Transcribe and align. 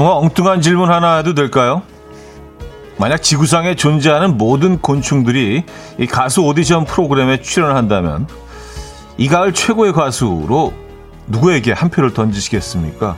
정말 0.00 0.16
엉뚱한 0.16 0.62
질문 0.62 0.90
하나 0.90 1.16
해도 1.16 1.34
될까요? 1.34 1.82
만약 2.96 3.22
지구상에 3.22 3.74
존재하는 3.74 4.38
모든 4.38 4.78
곤충들이 4.78 5.64
이 5.98 6.06
가수 6.06 6.40
오디션 6.40 6.86
프로그램에 6.86 7.42
출연한다면 7.42 8.26
이 9.18 9.28
가을 9.28 9.52
최고의 9.52 9.92
가수로 9.92 10.72
누구에게 11.26 11.72
한 11.72 11.90
표를 11.90 12.14
던지시겠습니까? 12.14 13.14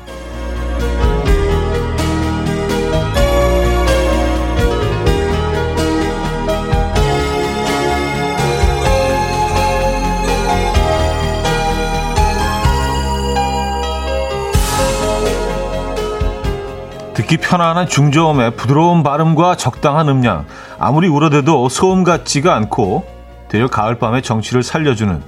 듣기 17.32 17.38
편안한 17.38 17.86
중저음의 17.86 18.56
부드러운 18.56 19.02
발음과 19.02 19.56
적당한 19.56 20.08
음량, 20.08 20.44
아무리 20.78 21.08
울어대도 21.08 21.70
소음 21.70 22.04
같지가 22.04 22.54
않고 22.54 23.06
되려 23.48 23.68
가을밤의 23.68 24.20
정취를 24.20 24.62
살려주는 24.62 25.22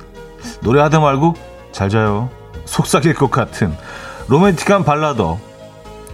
노래하다 0.60 1.00
말고 1.00 1.34
잘 1.72 1.88
자요. 1.88 2.28
속삭일 2.66 3.14
것 3.14 3.30
같은 3.30 3.74
로맨틱한 4.28 4.84
발라더 4.84 5.38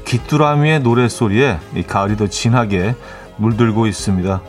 귀뚜라미의 0.05 0.81
노래소리에 0.81 1.59
이 1.75 1.83
가을이 1.83 2.17
더 2.17 2.29
진하게 2.29 2.95
물들고 3.37 3.87
있습니다. 3.87 4.41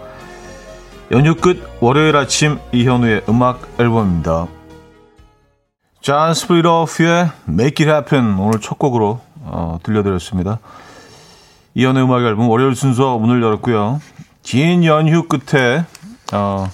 연휴 1.12 1.36
끝 1.36 1.67
월요일 1.80 2.17
아침 2.17 2.59
이현우의 2.72 3.23
음악 3.30 3.62
앨범입니다. 3.80 4.45
존 6.02 6.34
스플리토프의 6.34 7.31
Make 7.50 7.88
It 7.88 7.89
Happen 7.89 8.38
오늘 8.39 8.59
첫 8.59 8.78
곡으로 8.78 9.22
어, 9.44 9.80
들려드렸습니다. 9.81 10.59
이현우의 11.73 12.05
음악 12.05 12.22
앨범 12.23 12.50
월요일 12.50 12.75
순서 12.75 13.17
문을 13.17 13.41
열었고요. 13.41 14.02
긴 14.44 14.83
연휴 14.83 15.27
끝에 15.27 15.86
어, 16.33 16.69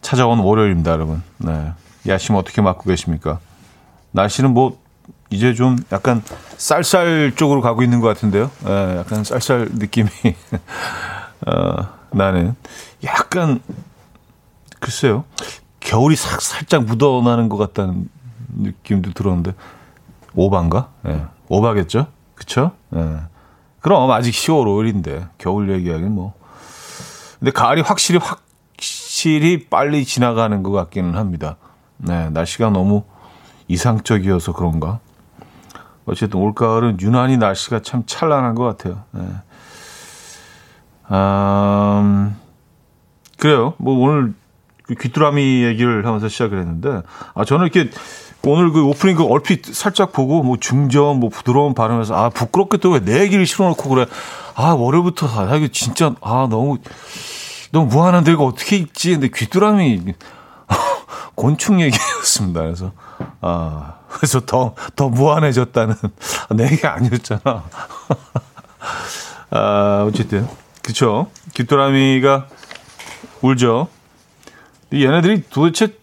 찾아온 0.00 0.40
월요일입니다, 0.40 0.90
여러분. 0.92 1.22
네. 1.38 1.72
야심 2.08 2.34
어떻게 2.34 2.62
맞고 2.62 2.84
계십니까? 2.84 3.38
날씨는 4.12 4.52
뭐 4.54 4.78
이제 5.28 5.54
좀 5.54 5.76
약간 5.92 6.22
쌀쌀 6.56 7.32
쪽으로 7.36 7.60
가고 7.60 7.82
있는 7.82 8.00
것 8.00 8.08
같은데요. 8.08 8.50
네, 8.64 8.96
약간 8.98 9.22
쌀쌀 9.22 9.68
느낌이 9.72 10.08
어, 11.46 11.88
나는 12.10 12.56
약간 13.04 13.60
글쎄요. 14.80 15.24
겨울이 15.78 16.16
싹 16.16 16.42
살짝 16.42 16.84
묻어나는 16.84 17.48
것 17.48 17.56
같다는 17.56 18.08
느낌도 18.56 19.12
들었는데 19.12 19.54
오바인가? 20.34 20.88
예. 21.06 21.12
네, 21.12 21.24
오바겠죠? 21.48 22.06
그쵸? 22.34 22.72
예. 22.96 23.20
네. 23.80 23.82
그럼 23.82 24.10
아직 24.10 24.32
10월 24.32 24.64
5일인데 24.66 25.28
겨울 25.38 25.70
얘기하기는 25.70 26.12
뭐. 26.12 26.34
근데 27.38 27.50
가을이 27.50 27.80
확실히 27.80 28.20
확실히 28.22 29.66
빨리 29.66 30.04
지나가는 30.04 30.62
것 30.62 30.70
같기는 30.72 31.16
합니다. 31.16 31.56
네, 31.96 32.30
날씨가 32.30 32.70
너무 32.70 33.04
이상적이어서 33.68 34.52
그런가. 34.52 35.00
어쨌든 36.04 36.40
올 36.40 36.54
가을은 36.54 36.98
유난히 37.00 37.36
날씨가 37.36 37.80
참 37.82 38.04
찬란한 38.06 38.54
것 38.54 38.64
같아요. 38.64 39.04
네. 39.12 39.22
음, 41.12 42.36
그래요. 43.38 43.74
뭐 43.78 43.98
오늘 43.98 44.34
그 44.82 44.94
귀뚜라미 44.94 45.64
얘기를 45.64 46.04
하면서 46.04 46.28
시작을 46.28 46.58
했는데, 46.58 47.02
아, 47.34 47.44
저는 47.44 47.66
이렇게 47.66 47.90
오늘 48.42 48.72
그 48.72 48.82
오프닝 48.84 49.16
그 49.16 49.24
얼핏 49.24 49.64
살짝 49.74 50.12
보고 50.12 50.42
뭐 50.42 50.56
중저음 50.58 51.20
뭐 51.20 51.28
부드러운 51.30 51.74
발음에서 51.74 52.14
아, 52.14 52.30
부끄럽게 52.30 52.78
또 52.78 52.90
왜 52.92 53.00
내 53.00 53.20
얘기를 53.20 53.46
실어놓고 53.46 53.88
그래. 53.90 54.06
아, 54.54 54.70
월요일부터 54.72 55.26
아, 55.28 55.54
이거 55.56 55.68
진짜 55.72 56.14
아, 56.22 56.46
너무 56.50 56.78
너무 57.72 57.86
무한한데 57.86 58.32
이거 58.32 58.44
어떻게 58.46 58.76
읽지? 58.76 59.12
근데 59.12 59.28
귀뚜라미 59.34 60.02
곤충 61.36 61.80
얘기였습니다. 61.80 62.62
그래서 62.62 62.92
아 63.40 63.94
그래서 64.08 64.40
더더 64.40 65.08
무한해졌다는 65.10 65.94
내 66.56 66.64
얘기 66.64 66.86
아니었잖아. 66.86 67.40
아 69.50 70.04
어쨌든 70.08 70.48
그쵸 70.82 71.30
귀뚜라미가 71.54 72.46
울죠. 73.42 73.88
얘네들이 74.92 75.44
도대체 75.50 75.94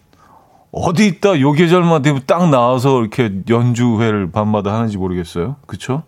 어디 0.70 1.06
있다 1.06 1.40
요 1.40 1.52
계절만 1.52 2.02
되면 2.02 2.22
딱 2.26 2.48
나와서 2.50 3.00
이렇게 3.00 3.32
연주회를 3.48 4.30
밤마다 4.30 4.74
하는지 4.74 4.98
모르겠어요. 4.98 5.56
그쵸? 5.66 6.02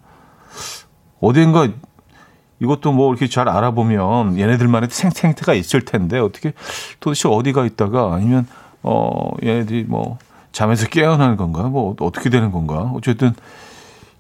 어딘가 1.20 1.68
이것도 2.60 2.92
뭐 2.92 3.10
이렇게 3.10 3.26
잘 3.26 3.48
알아보면 3.48 4.38
얘네들만의 4.38 4.90
생 4.90 5.10
생태가 5.10 5.54
있을 5.54 5.84
텐데 5.84 6.18
어떻게 6.18 6.52
도대체 7.00 7.28
어디가 7.28 7.64
있다가 7.64 8.14
아니면 8.14 8.46
어 8.82 9.30
얘네들이 9.42 9.84
뭐 9.84 10.18
잠에서 10.52 10.86
깨어나는 10.88 11.36
건가 11.36 11.62
뭐 11.64 11.96
어떻게 12.00 12.28
되는 12.28 12.52
건가 12.52 12.92
어쨌든 12.94 13.32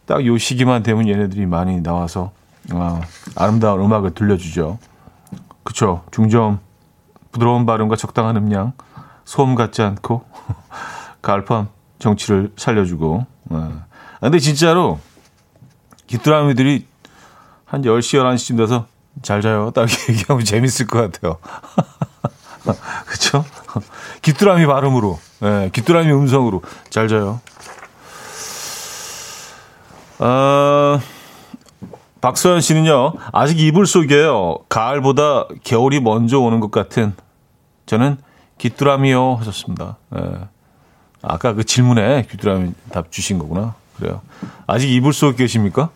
딱 0.06 0.24
요 0.24 0.38
시기만 0.38 0.82
되면 0.82 1.06
얘네들이 1.06 1.46
많이 1.46 1.82
나와서 1.82 2.32
아, 2.72 3.00
아름다운 3.36 3.80
음악을 3.82 4.14
들려주죠. 4.14 4.78
그쵸 5.62 6.02
중점 6.10 6.60
부드러운 7.32 7.66
발음과 7.66 7.96
적당한 7.96 8.36
음량 8.36 8.72
소음 9.24 9.54
같지 9.54 9.82
않고 9.82 10.24
가을밤 11.22 11.68
정치를 11.98 12.52
살려주고 12.56 13.26
아. 13.50 13.84
근데 14.20 14.38
진짜로 14.38 15.00
귀뚜라미들이 16.06 16.86
한 17.64 17.82
10시, 17.82 18.18
11시쯤 18.20 18.56
돼서 18.56 18.86
잘 19.22 19.42
자요. 19.42 19.70
딱 19.70 19.88
얘기하면 20.08 20.44
재밌을 20.44 20.86
것 20.86 21.12
같아요. 21.12 21.38
그쵸? 23.06 23.44
귀뚜라미 24.22 24.66
발음으로, 24.66 25.18
네, 25.40 25.70
귀뚜라미 25.72 26.12
음성으로 26.12 26.62
잘 26.90 27.08
자요. 27.08 27.40
어, 30.18 31.00
박서연 32.20 32.60
씨는요, 32.60 33.14
아직 33.32 33.58
이불 33.58 33.86
속에요. 33.86 34.58
가을보다 34.68 35.46
겨울이 35.64 36.00
먼저 36.00 36.38
오는 36.38 36.60
것 36.60 36.70
같은 36.70 37.14
저는 37.86 38.18
귀뚜라미요 38.60 39.36
하셨습니다. 39.36 39.96
네. 40.10 40.20
아까 41.22 41.54
그 41.54 41.64
질문에 41.64 42.26
귀뚜라미 42.30 42.72
답 42.92 43.10
주신 43.10 43.38
거구나. 43.38 43.74
그래요. 43.96 44.20
아직 44.66 44.90
이불 44.90 45.12
속에 45.12 45.36
계십니까? 45.36 45.88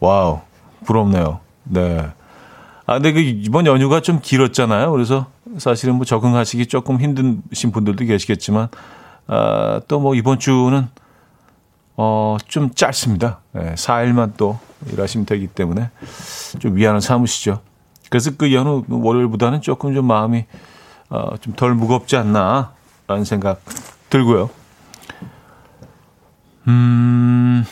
와우, 0.00 0.40
부럽네요. 0.84 1.40
네. 1.64 2.08
아, 2.86 2.94
근데 2.94 3.12
그 3.12 3.20
이번 3.20 3.66
연휴가 3.66 4.00
좀 4.00 4.20
길었잖아요. 4.20 4.90
그래서 4.90 5.26
사실은 5.58 5.94
뭐 5.94 6.04
적응하시기 6.04 6.66
조금 6.66 7.00
힘드신 7.00 7.70
분들도 7.70 8.04
계시겠지만, 8.04 8.68
아, 9.28 9.80
또 9.86 10.00
뭐 10.00 10.14
이번 10.14 10.38
주는, 10.38 10.88
어, 11.96 12.36
좀 12.48 12.70
짧습니다. 12.74 13.40
네, 13.52 13.74
4일만 13.74 14.32
또 14.36 14.58
일하시면 14.90 15.26
되기 15.26 15.46
때문에 15.46 15.90
좀 16.58 16.74
위안을 16.76 17.00
삼으시죠. 17.00 17.60
그래서 18.08 18.32
그 18.36 18.52
연휴 18.52 18.84
월요일보다는 18.88 19.60
조금 19.60 19.94
좀 19.94 20.06
마음이, 20.06 20.46
어, 21.10 21.36
좀 21.40 21.54
덜 21.54 21.74
무겁지 21.74 22.16
않나, 22.16 22.72
라는 23.06 23.24
생각 23.24 23.60
들고요. 24.08 24.48
음, 26.68 27.64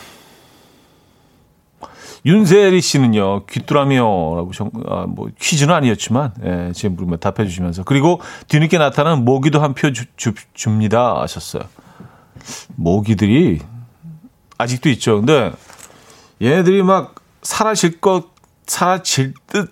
윤세리 2.25 2.81
씨는요, 2.81 3.45
귀뚜라미요라고 3.45 4.51
정, 4.51 4.69
아, 4.87 5.05
뭐 5.07 5.29
퀴즈는 5.39 5.73
아니었지만 5.73 6.33
예, 6.43 6.71
지금 6.73 6.95
물으면 6.95 7.19
답해 7.19 7.47
주시면서 7.47 7.83
그리고 7.83 8.19
뒤늦게 8.49 8.77
나타나는 8.77 9.23
모기도 9.23 9.61
한 9.61 9.73
표 9.73 9.89
줍니다 10.53 11.21
하셨어요. 11.21 11.63
모기들이 12.75 13.61
아직도 14.57 14.89
있죠. 14.89 15.17
근데 15.17 15.53
얘네들이 16.41 16.83
막 16.83 17.15
사라질 17.41 18.01
것 18.01 18.25
사라질 18.65 19.33
듯 19.47 19.71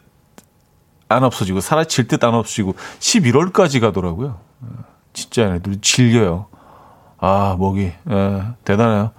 안 1.09 1.23
없어지고 1.23 1.61
사라질 1.61 2.07
듯 2.07 2.23
안 2.23 2.33
없어지고 2.33 2.75
11월까지 2.99 3.79
가더라고요. 3.79 4.39
진짜 5.13 5.43
얘네들 5.43 5.81
질려요. 5.81 6.47
아, 7.19 7.55
모기. 7.57 7.91
예, 8.09 8.43
대단해요. 8.63 9.11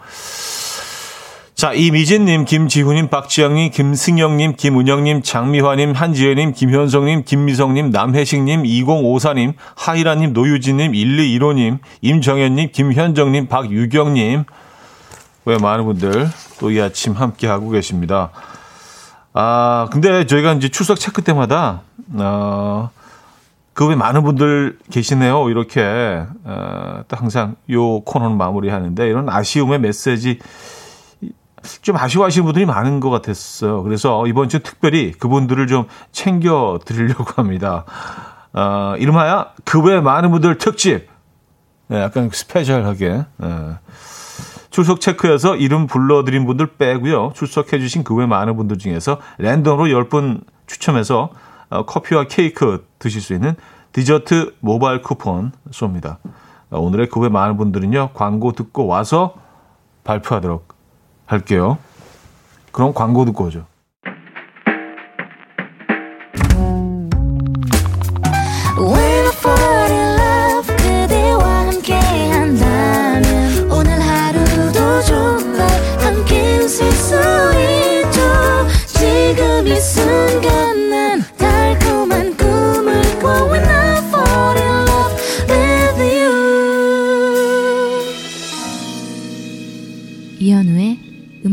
자, 1.54 1.72
이미진님, 1.72 2.44
김지훈님, 2.44 3.08
박지영님, 3.08 3.72
김승영님, 3.72 4.54
김은영님, 4.56 5.22
장미화님, 5.22 5.92
한지혜님, 5.92 6.52
김현성님, 6.52 7.24
김미성님, 7.24 7.90
남혜식님, 7.90 8.62
2054님, 8.62 9.54
하이라님, 9.74 10.34
노유진님, 10.34 10.92
1215님, 10.92 11.78
임정현님, 12.02 12.68
김현정님, 12.70 13.48
박유경님. 13.48 14.44
왜 15.46 15.58
많은 15.58 15.84
분들 15.84 16.28
또 16.60 16.70
이 16.70 16.80
아침 16.80 17.14
함께하고 17.14 17.70
계십니다. 17.70 18.30
아, 19.40 19.86
근데 19.92 20.26
저희가 20.26 20.54
이제 20.54 20.68
출석 20.68 20.98
체크 20.98 21.22
때마다, 21.22 21.82
어, 22.14 22.90
그외 23.72 23.94
많은 23.94 24.24
분들 24.24 24.80
계시네요. 24.90 25.48
이렇게, 25.48 26.24
어, 26.42 27.02
또 27.06 27.16
항상 27.16 27.54
요 27.70 28.00
코너는 28.00 28.36
마무리 28.36 28.68
하는데, 28.68 29.06
이런 29.06 29.28
아쉬움의 29.28 29.78
메시지, 29.78 30.40
좀 31.82 31.96
아쉬워하시는 31.96 32.44
분들이 32.46 32.66
많은 32.66 32.98
것 32.98 33.10
같았어요. 33.10 33.84
그래서 33.84 34.26
이번 34.26 34.48
주 34.48 34.58
특별히 34.60 35.12
그분들을 35.12 35.68
좀 35.68 35.86
챙겨 36.10 36.80
드리려고 36.84 37.24
합니다. 37.36 37.84
어, 38.52 38.94
이름하여 38.98 39.50
그 39.64 39.80
외 39.82 40.00
많은 40.00 40.32
분들 40.32 40.58
특집. 40.58 41.08
네, 41.86 42.00
약간 42.02 42.28
스페셜하게. 42.32 43.24
네. 43.36 43.48
출석 44.78 45.00
체크해서 45.00 45.56
이름 45.56 45.88
불러드린 45.88 46.46
분들 46.46 46.76
빼고요. 46.76 47.32
출석해주신 47.34 48.04
그 48.04 48.14
외 48.14 48.26
많은 48.26 48.56
분들 48.56 48.78
중에서 48.78 49.18
랜덤으로 49.38 49.86
10분 49.88 50.42
추첨해서 50.68 51.30
어, 51.68 51.84
커피와 51.84 52.28
케이크 52.28 52.86
드실 53.00 53.20
수 53.20 53.34
있는 53.34 53.56
디저트 53.90 54.54
모바일 54.60 55.02
쿠폰 55.02 55.50
쏩니다. 55.72 56.18
어, 56.70 56.78
오늘의 56.78 57.08
그 57.08 57.18
외 57.18 57.28
많은 57.28 57.56
분들은요. 57.56 58.10
광고 58.14 58.52
듣고 58.52 58.86
와서 58.86 59.34
발표하도록 60.04 60.68
할게요. 61.26 61.78
그럼 62.70 62.94
광고 62.94 63.24
듣고 63.24 63.46
오죠. 63.46 63.66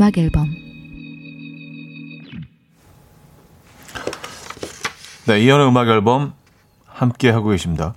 음악 0.05 0.17
앨범 0.19 0.47
네, 5.25 5.39
이현의 5.41 5.67
음악 5.67 5.87
앨범 5.87 6.33
함께 6.85 7.31
하고 7.31 7.49
계십니다. 7.49 7.95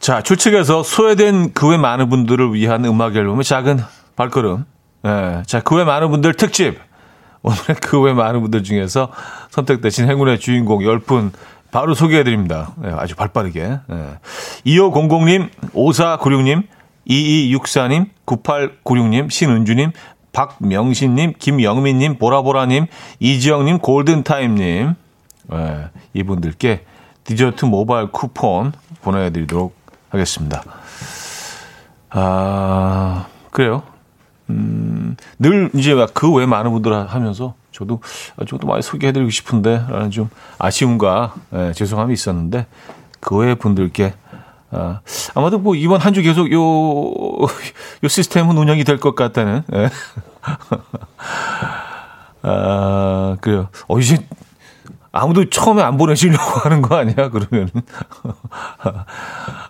자, 0.00 0.22
출첵에서 0.22 0.82
소외된 0.82 1.54
그 1.54 1.68
외 1.68 1.78
많은 1.78 2.10
분들을 2.10 2.52
위한 2.52 2.84
음악 2.84 3.16
앨범의 3.16 3.42
작은 3.44 3.80
발걸음. 4.16 4.66
네, 5.02 5.42
자, 5.46 5.60
그 5.60 5.76
외 5.76 5.84
많은 5.84 6.10
분들 6.10 6.34
특집. 6.34 6.78
오늘의 7.42 7.76
그 7.80 8.02
외 8.02 8.12
많은 8.12 8.42
분들 8.42 8.62
중에서 8.62 9.10
선택되신 9.48 10.10
행운의 10.10 10.40
주인공 10.40 10.80
10분 10.80 11.30
바로 11.70 11.94
소개해 11.94 12.22
드립니다. 12.22 12.74
네, 12.76 12.90
아주 12.90 13.16
발 13.16 13.28
빠르게. 13.28 13.78
네. 13.86 14.18
2500님, 14.66 15.48
5496님, 15.72 16.64
2264님, 17.08 18.10
9896님, 18.26 19.30
신은주님, 19.30 19.92
박명신님, 20.32 21.34
김영민님, 21.38 22.18
보라보라님, 22.18 22.86
이지영님, 23.18 23.78
골든타임님, 23.78 24.94
네, 25.48 25.84
이분들께 26.14 26.84
디저트 27.24 27.64
모바일 27.64 28.08
쿠폰 28.12 28.72
보내드리도록 29.02 29.74
하겠습니다. 30.10 30.62
아, 32.10 33.26
그래요. 33.50 33.82
음, 34.50 35.16
늘 35.38 35.70
이제 35.74 35.94
그 36.12 36.32
외 36.32 36.46
많은 36.46 36.72
분들 36.72 36.92
하면서 37.08 37.54
저도, 37.72 38.00
저도 38.48 38.66
많이 38.66 38.82
소개해드리고 38.82 39.30
싶은데, 39.30 39.84
라는 39.88 40.10
좀 40.10 40.28
아쉬움과 40.58 41.34
예, 41.54 41.72
죄송함이 41.72 42.12
있었는데, 42.12 42.66
그 43.20 43.36
외 43.36 43.54
분들께 43.54 44.14
아, 44.72 45.00
아마도 45.34 45.58
뭐 45.58 45.74
이번 45.74 46.00
한 46.00 46.14
주 46.14 46.22
계속 46.22 46.50
요, 46.52 46.60
요 48.04 48.08
시스템은 48.08 48.56
운영이 48.56 48.84
될 48.84 48.98
것 48.98 49.14
같다는. 49.14 49.62
예. 49.74 49.90
아, 52.42 53.36
그래요. 53.40 53.68
어, 53.88 53.98
이제 53.98 54.26
아무도 55.12 55.48
처음에 55.50 55.82
안 55.82 55.96
보내시려고 55.96 56.42
하는 56.60 56.82
거 56.82 56.96
아니야, 56.96 57.28
그러면. 57.30 57.68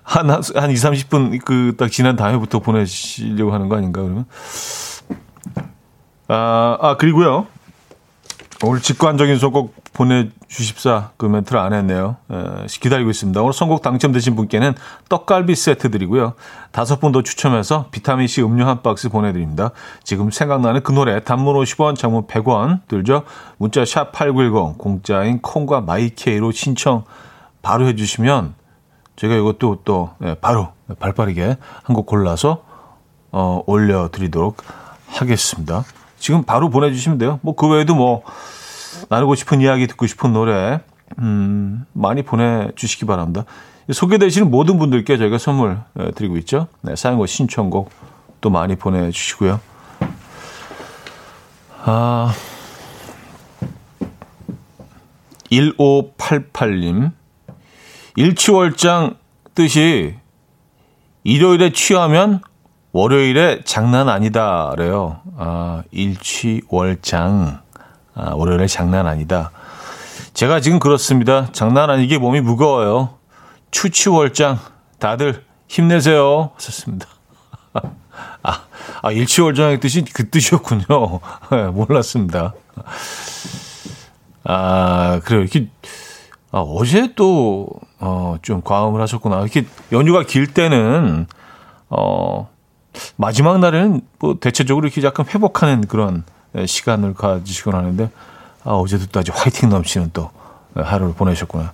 한, 0.04 0.30
한, 0.30 0.42
한 0.54 0.70
2, 0.70 0.74
30분 0.74 1.44
그 1.44 1.74
딱 1.76 1.90
지난 1.90 2.16
다음에부터 2.16 2.60
보내시려고 2.60 3.52
하는 3.52 3.68
거 3.68 3.76
아닌가, 3.76 4.02
그러면. 4.02 4.26
아, 6.28 6.78
아, 6.80 6.96
그리고요. 6.96 7.46
오늘 8.62 8.82
직관적인 8.82 9.38
선곡 9.38 9.74
보내주십사 9.94 11.12
그 11.16 11.24
멘트를 11.24 11.58
안 11.58 11.72
했네요. 11.72 12.16
에, 12.30 12.66
기다리고 12.68 13.08
있습니다. 13.08 13.40
오늘 13.40 13.54
선곡 13.54 13.80
당첨되신 13.80 14.36
분께는 14.36 14.74
떡갈비 15.08 15.54
세트 15.54 15.90
드리고요. 15.90 16.34
다섯 16.70 17.00
분 17.00 17.12
더 17.12 17.22
추첨해서 17.22 17.86
비타민C 17.90 18.42
음료 18.42 18.66
한 18.66 18.82
박스 18.82 19.08
보내드립니다. 19.08 19.70
지금 20.04 20.30
생각나는 20.30 20.82
그 20.82 20.92
노래 20.92 21.20
단문 21.24 21.54
50원, 21.56 21.96
장문 21.96 22.26
100원 22.26 22.80
들죠. 22.86 23.22
문자 23.56 23.84
샵 23.86 24.12
8910 24.12 24.76
공짜인 24.76 25.40
콩과 25.40 25.80
마이케이로 25.80 26.52
신청 26.52 27.04
바로 27.62 27.86
해주시면 27.86 28.54
제가 29.16 29.34
이것도 29.36 29.80
또 29.84 30.10
예, 30.22 30.34
바로 30.34 30.68
발빠르게 30.98 31.56
한 31.82 31.96
곡 31.96 32.04
골라서 32.06 32.62
어, 33.32 33.62
올려드리도록 33.66 34.58
하겠습니다. 35.08 35.84
지금 36.20 36.44
바로 36.44 36.70
보내주시면 36.70 37.18
돼요. 37.18 37.40
뭐 37.42 37.54
그 37.56 37.66
외에도 37.66 37.94
뭐 37.94 38.22
나누고 39.08 39.34
싶은 39.34 39.60
이야기 39.60 39.86
듣고 39.86 40.06
싶은 40.06 40.32
노래 40.32 40.80
음, 41.18 41.84
많이 41.92 42.22
보내주시기 42.22 43.06
바랍니다. 43.06 43.44
소개되시는 43.90 44.50
모든 44.50 44.78
분들께 44.78 45.18
저희가 45.18 45.38
선물 45.38 45.80
드리고 46.14 46.36
있죠. 46.38 46.68
네, 46.82 46.94
사연과 46.94 47.26
신청곡 47.26 47.90
또 48.40 48.50
많이 48.50 48.76
보내주시고요. 48.76 49.60
아, 51.84 52.32
1588님. 55.50 57.12
일치월장 58.16 59.16
뜻이 59.54 60.14
일요일에 61.24 61.72
취하면 61.72 62.40
월요일에 62.92 63.60
장난 63.64 64.08
아니다래요. 64.08 65.20
아, 65.36 65.82
일취월장. 65.92 67.60
아, 68.14 68.34
월요일에 68.34 68.66
장난 68.66 69.06
아니다. 69.06 69.52
제가 70.34 70.60
지금 70.60 70.80
그렇습니다. 70.80 71.48
장난 71.52 71.88
아니게 71.88 72.18
몸이 72.18 72.40
무거워요. 72.40 73.10
추취월장. 73.70 74.58
다들 74.98 75.44
힘내세요. 75.68 76.50
하셨습니다. 76.56 77.06
아, 78.42 78.62
아 79.02 79.12
일취월장의 79.12 79.78
뜻이 79.78 80.04
그 80.12 80.28
뜻이었군요. 80.28 81.20
네, 81.52 81.66
몰랐습니다. 81.70 82.54
아, 84.42 85.20
그래요. 85.24 85.42
이렇게, 85.42 85.68
아, 86.50 86.58
어제 86.58 87.12
또, 87.14 87.68
어, 88.00 88.36
좀 88.42 88.62
과음을 88.62 89.00
하셨구나. 89.00 89.40
이렇게 89.42 89.64
연휴가 89.92 90.24
길 90.24 90.52
때는, 90.52 91.26
어, 91.88 92.48
마지막 93.16 93.58
날에는 93.58 94.00
뭐 94.18 94.36
대체적으로 94.40 94.86
이렇게 94.86 95.02
약간 95.02 95.26
회복하는 95.26 95.86
그런 95.86 96.24
시간을 96.66 97.14
가지시곤 97.14 97.74
하는데 97.74 98.10
아, 98.64 98.72
어제도 98.72 99.06
또 99.06 99.20
아주 99.20 99.32
화이팅 99.34 99.68
넘치는 99.68 100.10
또 100.12 100.30
하루를 100.74 101.14
보내셨구나. 101.14 101.72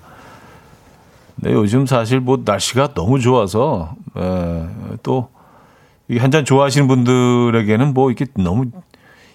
네, 1.37 1.53
요즘 1.53 1.87
사실 1.87 2.21
뭐 2.21 2.43
날씨가 2.45 2.95
너무 2.95 3.21
좋아서 3.21 3.95
에, 4.17 4.67
또 5.03 5.29
한잔 6.19 6.45
좋아하시는 6.45 6.89
분들에게는 6.89 7.93
뭐 7.93 8.11
이렇게 8.11 8.27
너무 8.37 8.67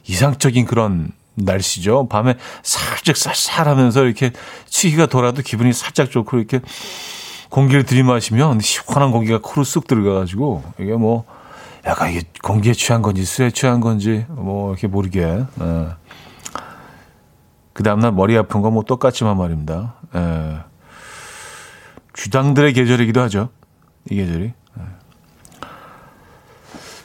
이상적인 0.07 0.65
그런 0.65 1.11
날씨죠. 1.35 2.07
밤에 2.07 2.35
살짝 2.63 3.17
쌀쌀하면서 3.17 4.05
이렇게 4.05 4.31
치기가 4.65 5.05
돌아도 5.05 5.41
기분이 5.41 5.73
살짝 5.73 6.09
좋고 6.09 6.38
이렇게 6.38 6.61
공기를 7.50 7.83
들이마시면 7.83 8.61
시원한 8.61 9.11
공기가 9.11 9.39
코로 9.41 9.63
쑥 9.63 9.88
들어가가지고 9.88 10.63
이게 10.79 10.93
뭐 10.93 11.25
약간 11.85 12.11
이게 12.11 12.21
공기에 12.43 12.73
취한 12.73 13.01
건지 13.01 13.25
술에 13.25 13.50
취한 13.51 13.79
건지 13.81 14.25
뭐 14.29 14.71
이렇게 14.71 14.88
모르게. 14.88 15.21
예. 15.61 15.88
그 17.73 17.83
다음날 17.83 18.11
머리 18.11 18.38
아픈 18.38 18.61
건 18.61 18.73
뭐 18.73 18.83
똑같지만 18.83 19.38
말입니다. 19.38 19.95
예. 20.15 20.57
주당들의 22.13 22.73
계절이기도 22.73 23.21
하죠. 23.21 23.50
이 24.09 24.15
계절이. 24.15 24.45
예. 24.45 24.81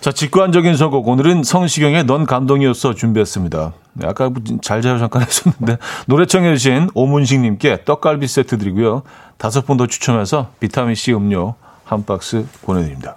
자, 0.00 0.12
직관적인 0.12 0.76
선곡. 0.76 1.09
오늘은 1.09 1.42
성시경의 1.42 2.04
넌 2.04 2.26
감동이었어 2.26 2.95
준비했습니다. 2.95 3.73
아까 4.04 4.30
잘잘 4.62 4.99
잠깐 4.99 5.23
했었는데 5.23 5.78
노래 6.06 6.26
청해주신 6.26 6.90
오문식님께 6.95 7.85
떡갈비 7.85 8.26
세트 8.28 8.59
드리고요. 8.59 9.02
다섯 9.38 9.64
분 9.66 9.78
더 9.78 9.87
추첨해서 9.87 10.50
비타민C 10.61 11.12
음료 11.14 11.54
한 11.85 12.04
박스 12.04 12.47
보내드립니다. 12.62 13.16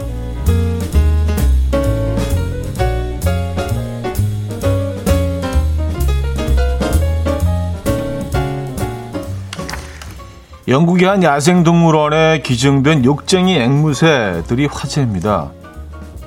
영국의 10.71 11.05
한 11.05 11.21
야생동물원에 11.21 12.39
기증된 12.43 13.03
욕쟁이 13.03 13.57
앵무새들이 13.57 14.67
화제입니다. 14.67 15.49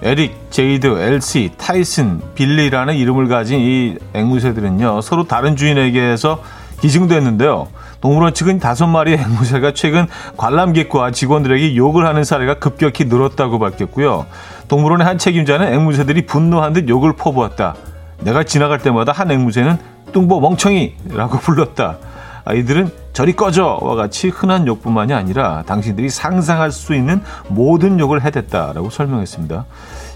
에릭, 0.02 0.36
제이드, 0.50 0.86
엘시, 1.00 1.52
타이슨, 1.56 2.20
빌리라는 2.34 2.94
이름을 2.94 3.28
가진 3.28 3.58
이 3.60 3.96
앵무새들은요, 4.12 5.00
서로 5.00 5.24
다른 5.24 5.56
주인에게서 5.56 6.42
기증됐는데요. 6.82 7.68
동물원 8.02 8.34
측은 8.34 8.58
다섯 8.58 8.86
마리의 8.86 9.16
앵무새가 9.16 9.72
최근 9.72 10.06
관람객과 10.36 11.12
직원들에게 11.12 11.74
욕을 11.76 12.06
하는 12.06 12.22
사례가 12.22 12.58
급격히 12.58 13.06
늘었다고 13.06 13.58
밝혔고요. 13.58 14.26
동물원의 14.68 15.06
한 15.06 15.16
책임자는 15.16 15.72
앵무새들이 15.72 16.26
분노한 16.26 16.74
듯 16.74 16.90
욕을 16.90 17.14
퍼부었다. 17.14 17.76
내가 18.20 18.42
지나갈 18.42 18.78
때마다 18.78 19.10
한 19.12 19.30
앵무새는 19.30 19.78
뚱보 20.12 20.38
멍청이라고 20.40 21.38
불렀다. 21.38 21.96
아이들은 22.44 22.90
저리 23.12 23.34
꺼져와 23.34 23.94
같이 23.94 24.28
흔한 24.28 24.66
욕뿐만이 24.66 25.12
아니라 25.14 25.62
당신들이 25.66 26.10
상상할 26.10 26.72
수 26.72 26.94
있는 26.94 27.22
모든 27.48 27.98
욕을 27.98 28.22
해댔다라고 28.22 28.90
설명했습니다. 28.90 29.64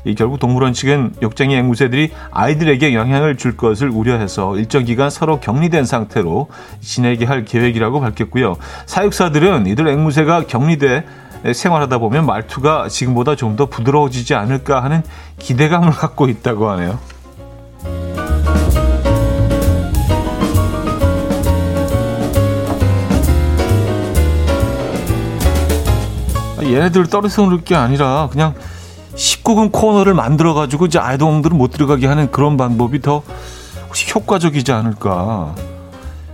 이 0.05 0.15
결국 0.15 0.39
동물원 0.39 0.73
측은 0.73 1.15
욕쟁이 1.23 1.57
앵무새들이 1.57 2.13
아이들에게 2.31 2.95
영향을 2.95 3.37
줄 3.37 3.57
것을 3.57 3.89
우려해서 3.89 4.57
일정 4.57 4.85
기간 4.85 5.11
서로 5.11 5.41
격리된 5.41 5.85
상태로 5.85 6.49
지내게 6.81 7.25
할 7.25 7.45
계획이라고 7.45 8.01
밝혔고요. 8.01 8.57
사육사들은 8.87 9.67
이들 9.67 9.89
앵무새가 9.89 10.47
격리돼 10.47 11.05
생활하다 11.53 11.99
보면 11.99 12.27
말투가 12.27 12.89
지금보다 12.89 13.37
좀 13.37 13.57
더 13.57 13.67
부드러워지지 13.67 14.35
않을까 14.35 14.85
하는 14.85 15.03
기대감을 15.39 15.91
갖고 15.91 16.29
있다고 16.29 16.69
하네요. 16.71 16.99
얘네들 26.73 27.07
떨어뜨릴 27.07 27.65
게 27.65 27.75
아니라 27.75 28.29
그냥 28.31 28.55
19금 29.15 29.71
코너를 29.73 30.15
만들어 30.15 30.55
가지고 30.55 30.87
이제 30.87 30.99
아이동들은 30.99 31.57
못 31.57 31.73
들어가게 31.73 32.07
하는 32.07 32.31
그런 32.31 32.57
방법이 32.57 33.01
더 33.03 33.23
혹시 33.87 34.11
효과적이지 34.15 34.73
않을까. 34.73 35.55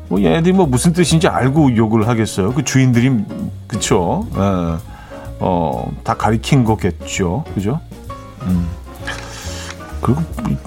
뭐 0.08 0.22
얘네들이 0.22 0.52
뭐 0.52 0.66
무슨 0.66 0.92
뜻인지 0.92 1.28
알고 1.28 1.76
욕을 1.76 2.08
하겠어요. 2.08 2.52
그 2.52 2.62
주인들이 2.64 3.24
그쵸. 3.66 4.26
예. 4.36 4.94
어, 5.40 5.92
다 6.04 6.14
가리킨 6.14 6.64
거겠죠. 6.64 7.44
그죠? 7.54 7.80
음. 8.42 8.68
그리고 10.00 10.20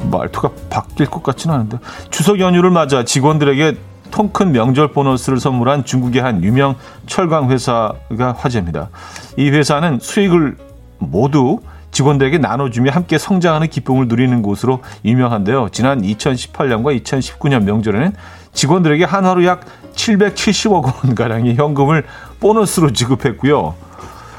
말투가 0.10 0.50
바뀔 0.70 1.06
것 1.06 1.22
같지는 1.22 1.56
않은데 1.56 1.78
추석 2.10 2.40
연휴를 2.40 2.72
맞아 2.72 3.06
직원들에게 3.06 3.78
통 4.12 4.30
큰 4.30 4.52
명절 4.52 4.92
보너스를 4.92 5.40
선물한 5.40 5.86
중국의 5.86 6.22
한 6.22 6.44
유명 6.44 6.76
철강 7.08 7.50
회사가 7.50 8.34
화제입니다. 8.38 8.90
이 9.38 9.50
회사는 9.50 10.00
수익을 10.02 10.58
모두 11.00 11.60
직원들에게 11.92 12.38
나눠주며 12.38 12.92
함께 12.92 13.18
성장하는 13.18 13.70
기쁨을 13.70 14.08
누리는 14.08 14.42
곳으로 14.42 14.82
유명한데요. 15.06 15.70
지난 15.72 16.02
2018년과 16.02 17.02
2019년 17.02 17.64
명절에는 17.64 18.14
직원들에게 18.54 19.04
한화로 19.06 19.46
약 19.46 19.62
770억 19.96 21.06
원가량의 21.06 21.56
현금을 21.56 22.04
보너스로 22.40 22.92
지급했고요. 22.94 23.74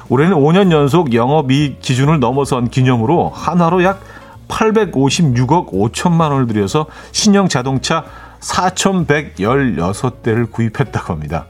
올해는 0.08 0.36
5년 0.36 0.70
연속 0.70 1.12
영업이익 1.12 1.80
기준을 1.80 2.20
넘어선 2.20 2.70
기념으로 2.70 3.30
한화로 3.30 3.82
약 3.84 4.00
856억 4.48 5.70
5천만 5.70 6.30
원을 6.30 6.46
들여서 6.46 6.86
신형 7.12 7.48
자동차 7.48 8.04
4,116대를 8.40 10.50
구입했다고 10.50 11.12
합니다. 11.12 11.46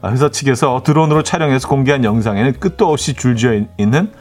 아, 0.00 0.10
회사 0.10 0.30
측에서 0.30 0.82
드론으로 0.84 1.22
촬영해서 1.22 1.68
공개한 1.68 2.04
영상에는 2.04 2.54
끝도 2.60 2.90
없이 2.92 3.14
줄지어 3.14 3.60
있는 3.78 4.12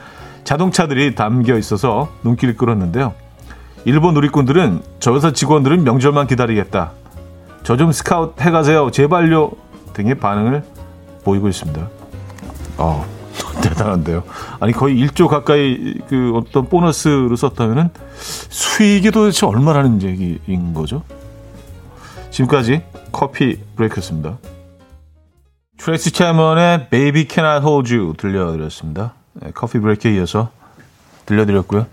자동차들이 0.44 1.16
담겨 1.16 1.58
있어서 1.58 2.10
눈길을 2.24 2.58
끌었는데요. 2.58 3.14
일본 3.86 4.14
누리꾼들은 4.16 4.82
저 5.00 5.14
회사 5.16 5.32
직원들은 5.32 5.84
명절만 5.84 6.28
기다리겠다. 6.28 6.92
저 7.64 7.76
좀 7.76 7.92
스카웃 7.92 8.40
해가세요. 8.42 8.92
제발요. 8.92 9.52
등의 9.94 10.16
반응을 10.16 10.64
보이고 11.24 11.48
있습니다. 11.48 11.88
어, 12.78 13.06
대단한데요. 13.62 14.24
아니 14.60 14.72
거의 14.74 14.96
1조 15.06 15.28
가까이 15.28 15.96
그 16.08 16.34
어떤 16.36 16.70
보너스를 16.70 17.36
썼다면은 17.36 17.90
수익이 18.18 19.12
도대체 19.12 19.46
얼마라는 19.46 20.02
얘기인 20.02 20.74
거죠? 20.74 21.04
지금까지 22.38 22.84
커피 23.12 23.60
브레이크였습니다. 23.76 24.38
트레이시 25.78 26.12
채프먼의 26.12 26.88
Baby 26.90 27.28
Can 27.28 27.50
I 27.50 27.60
Hold 27.60 27.96
You 27.96 28.14
들려드렸습니다. 28.16 29.14
네, 29.34 29.52
커피 29.56 29.80
브레이크에 29.80 30.14
이어서 30.16 30.52
들려드렸고요. 31.26 31.88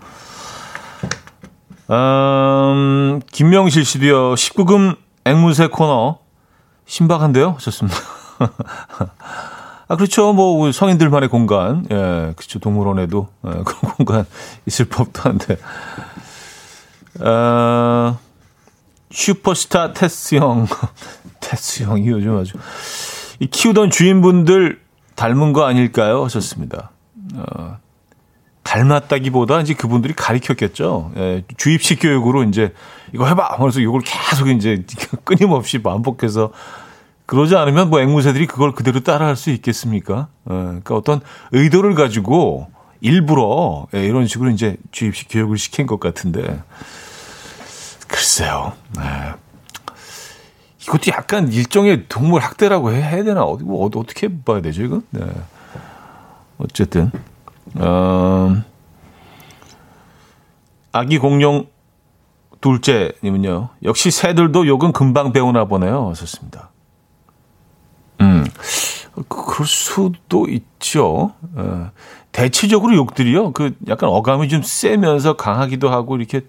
음, 1.89 3.21
김명실 3.31 3.85
씨도요. 3.85 4.35
19금 4.35 4.97
앵무새 5.25 5.67
코너 5.67 6.19
신박한데요? 6.85 7.57
좋습니다. 7.59 7.97
아, 9.87 9.95
그렇죠. 9.95 10.33
뭐, 10.33 10.71
성인들만의 10.71 11.29
공간. 11.29 11.85
예, 11.89 12.33
그렇죠. 12.35 12.59
동물원에도 12.59 13.29
예, 13.47 13.49
그런 13.49 13.93
공간 13.97 14.25
있을 14.67 14.85
법도 14.85 15.21
한데. 15.23 15.57
어, 17.21 18.19
슈퍼스타 19.15 19.93
테스 19.93 20.35
형. 20.35 20.67
테스 21.39 21.83
형이 21.83 22.07
요즘 22.09 22.37
아주. 22.37 22.57
이 23.39 23.47
키우던 23.47 23.89
주인분들 23.89 24.81
닮은 25.15 25.53
거 25.53 25.65
아닐까요? 25.65 26.25
하셨습니다. 26.25 26.91
어, 27.35 27.77
닮았다기보다 28.63 29.61
이제 29.61 29.73
그분들이 29.73 30.13
가리켰겠죠. 30.13 31.13
예, 31.15 31.43
주입식 31.55 32.01
교육으로 32.01 32.43
이제 32.43 32.73
이거 33.13 33.25
해봐! 33.25 33.55
그래서 33.57 33.79
이걸 33.79 34.01
계속 34.01 34.49
이제 34.49 34.83
끊임없이 35.23 35.81
반복해서 35.81 36.51
그러지 37.25 37.55
않으면 37.55 37.89
뭐 37.89 38.01
앵무새들이 38.01 38.47
그걸 38.47 38.73
그대로 38.73 38.99
따라할 38.99 39.37
수 39.37 39.49
있겠습니까? 39.49 40.27
예, 40.49 40.53
그러니까 40.53 40.93
어떤 40.93 41.21
의도를 41.53 41.95
가지고 41.95 42.67
일부러 42.99 43.87
예, 43.95 44.05
이런 44.05 44.27
식으로 44.27 44.49
이제 44.49 44.75
주입식 44.91 45.29
교육을 45.29 45.57
시킨 45.57 45.87
것 45.87 46.01
같은데 46.01 46.61
글쎄요. 48.07 48.73
네. 48.95 49.33
이것도 50.81 51.11
약간 51.11 51.51
일종의 51.51 52.05
동물 52.07 52.41
학대라고 52.41 52.91
해야 52.91 53.23
되나? 53.23 53.43
어디, 53.43 53.63
뭐, 53.63 53.85
어떻게 53.85 54.29
봐야 54.43 54.61
되죠, 54.61 54.83
이건? 54.83 55.03
네. 55.09 55.25
어쨌든, 56.57 57.11
어, 57.75 58.55
아기 60.91 61.17
공룡 61.17 61.67
둘째님은요, 62.61 63.69
역시 63.83 64.11
새들도 64.11 64.67
욕은 64.67 64.91
금방 64.91 65.33
배우나 65.33 65.65
보네요. 65.65 66.09
하셨습니다. 66.09 66.69
음, 68.21 68.45
그럴 69.27 69.67
수도 69.67 70.47
있죠. 70.47 71.33
어, 71.55 71.91
대체적으로 72.31 72.95
욕들이요, 72.95 73.51
그 73.53 73.75
약간 73.87 74.09
어감이 74.09 74.49
좀 74.49 74.61
세면서 74.61 75.35
강하기도 75.35 75.89
하고, 75.89 76.15
이렇게 76.15 76.41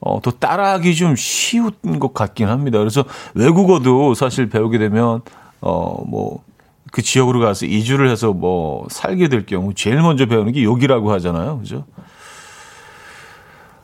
어, 0.00 0.20
또 0.22 0.30
따라하기 0.30 0.94
좀 0.94 1.14
쉬운 1.16 1.72
것 1.98 2.14
같긴 2.14 2.48
합니다. 2.48 2.78
그래서 2.78 3.04
외국어도 3.34 4.14
사실 4.14 4.48
배우게 4.48 4.78
되면, 4.78 5.20
어, 5.60 6.02
뭐, 6.06 6.42
그 6.90 7.02
지역으로 7.02 7.40
가서 7.40 7.66
이주를 7.66 8.10
해서 8.10 8.32
뭐 8.32 8.86
살게 8.90 9.28
될 9.28 9.46
경우 9.46 9.74
제일 9.74 10.02
먼저 10.02 10.26
배우는 10.26 10.52
게 10.52 10.64
욕이라고 10.64 11.12
하잖아요. 11.12 11.58
그죠? 11.58 11.84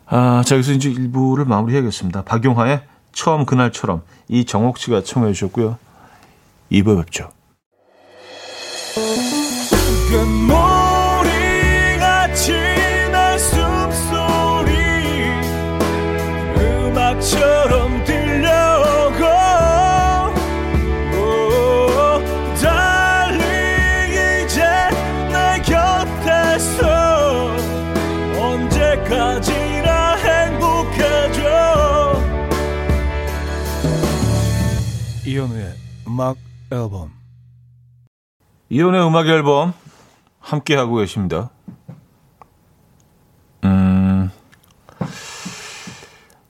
아, 0.06 0.42
자, 0.44 0.54
여기서 0.56 0.73
이제 0.73 0.90
일부를 0.90 1.44
마무리해야겠습니다. 1.44 2.23
박용화의 2.23 2.82
처음 3.12 3.44
그날처럼 3.44 4.02
이정옥 4.28 4.78
씨가 4.78 5.02
청해 5.02 5.32
주셨고요. 5.32 5.78
2부 6.70 6.99
뵙죠. 6.99 7.30
음악 36.16 36.38
앨범 36.73 37.12
이현우의 38.70 39.06
음악 39.06 39.26
앨범 39.26 39.75
함께 40.40 40.75
하고 40.75 40.96
계십니다. 40.96 41.50
음, 43.64 44.30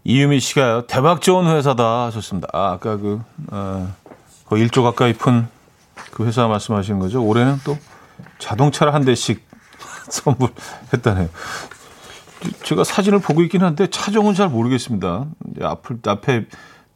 이유미 0.04 0.38
씨가요, 0.38 0.86
대박 0.86 1.20
좋은 1.20 1.46
회사다 1.46 2.04
하셨습니다. 2.04 2.46
아, 2.52 2.74
아까 2.74 2.96
그, 2.96 3.20
어, 3.50 3.92
거의 4.44 4.68
1조 4.68 4.84
가까이 4.84 5.12
푼 5.14 5.48
그 6.12 6.24
회사 6.24 6.46
말씀하시는 6.46 7.00
거죠. 7.00 7.24
올해는 7.24 7.58
또 7.64 7.76
자동차를 8.38 8.94
한 8.94 9.04
대씩 9.04 9.44
선물했다네요. 10.08 11.28
제가 12.62 12.84
사진을 12.84 13.18
보고 13.18 13.42
있긴 13.42 13.64
한데 13.64 13.88
차종은 13.88 14.34
잘 14.34 14.48
모르겠습니다. 14.48 15.26
앞을 15.60 15.98
앞에 16.06 16.46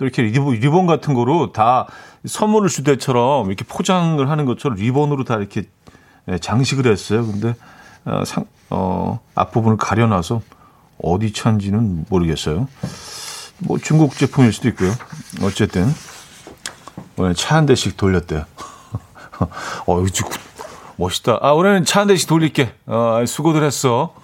또 0.01 0.07
이렇게 0.07 0.23
리본 0.23 0.87
같은 0.87 1.13
거로 1.13 1.53
다 1.53 1.87
선물을 2.25 2.71
줄 2.71 2.85
때처럼 2.85 3.49
이렇게 3.49 3.67
포장을 3.67 4.31
하는 4.31 4.47
것처럼 4.47 4.79
리본으로 4.79 5.25
다 5.25 5.37
이렇게 5.37 5.65
예, 6.27 6.39
장식을 6.39 6.91
했어요. 6.91 7.27
근데 7.27 7.55
어, 8.07 8.23
상, 8.25 8.47
어, 8.71 9.21
앞부분을 9.35 9.77
가려놔서 9.77 10.41
어디 11.03 11.35
차인지는 11.35 12.07
모르겠어요. 12.09 12.67
뭐 13.59 13.77
중국 13.77 14.17
제품일 14.17 14.55
수도 14.55 14.69
있고요. 14.69 14.91
어쨌든 15.43 15.87
오늘 17.19 17.35
차 17.35 17.57
한 17.57 17.67
대씩 17.67 17.99
돌렸대요. 17.99 18.45
어, 19.85 20.01
이거 20.01 20.31
멋있다. 20.97 21.41
아, 21.43 21.53
오늘은 21.53 21.85
차한 21.85 22.07
대씩 22.09 22.27
돌릴게. 22.27 22.73
어, 22.87 23.23
수고들 23.27 23.63
했어. 23.65 24.15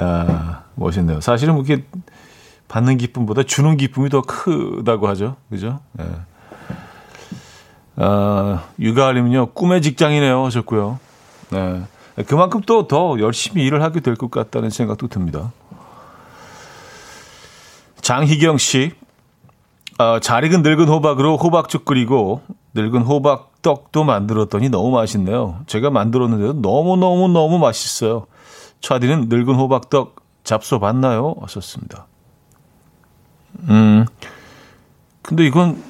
야, 0.00 0.64
멋있네요. 0.74 1.20
사실은 1.20 1.54
뭐 1.54 1.62
이렇게 1.64 1.84
받는 2.74 2.96
기쁨보다 2.98 3.44
주는 3.44 3.76
기쁨이 3.76 4.08
더 4.08 4.20
크다고 4.20 5.06
하죠. 5.06 5.36
그죠? 5.48 5.78
예. 6.00 6.04
아, 7.94 8.64
육아하려면요, 8.80 9.52
꿈의 9.52 9.80
직장이네요. 9.80 10.44
하셨고요. 10.44 10.98
네. 11.50 11.82
그만큼 12.26 12.62
또 12.62 12.88
더 12.88 13.16
열심히 13.20 13.64
일을 13.64 13.80
하게 13.80 14.00
될 14.00 14.16
것 14.16 14.28
같다는 14.28 14.70
생각도 14.70 15.06
듭니다. 15.06 15.52
장희경 18.00 18.58
씨, 18.58 18.90
어, 19.98 20.18
잘 20.18 20.42
익은 20.42 20.62
늙은 20.62 20.88
호박으로 20.88 21.36
호박죽 21.36 21.84
끓이고 21.84 22.40
늙은 22.74 23.02
호박 23.02 23.52
떡도 23.62 24.02
만들었더니 24.02 24.68
너무 24.68 24.90
맛있네요. 24.90 25.60
제가 25.68 25.90
만들었는데도 25.90 26.60
너무 26.60 26.96
너무 26.96 27.28
너무 27.28 27.60
맛있어요. 27.60 28.26
차디는 28.80 29.28
늙은 29.28 29.54
호박떡 29.54 30.16
잡숴 30.42 30.80
봤나요? 30.80 31.36
하셨습니다. 31.40 32.08
음, 33.68 34.06
근데 35.22 35.46
이건 35.46 35.82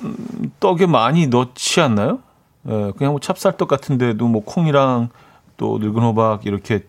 떡에 0.60 0.86
많이 0.86 1.26
넣지 1.26 1.80
않나요? 1.80 2.20
예, 2.68 2.92
그냥 2.96 3.12
뭐 3.12 3.20
찹쌀떡 3.20 3.68
같은데도 3.68 4.26
뭐 4.26 4.44
콩이랑 4.44 5.08
또 5.56 5.78
늙은 5.78 6.02
호박 6.02 6.46
이렇게 6.46 6.84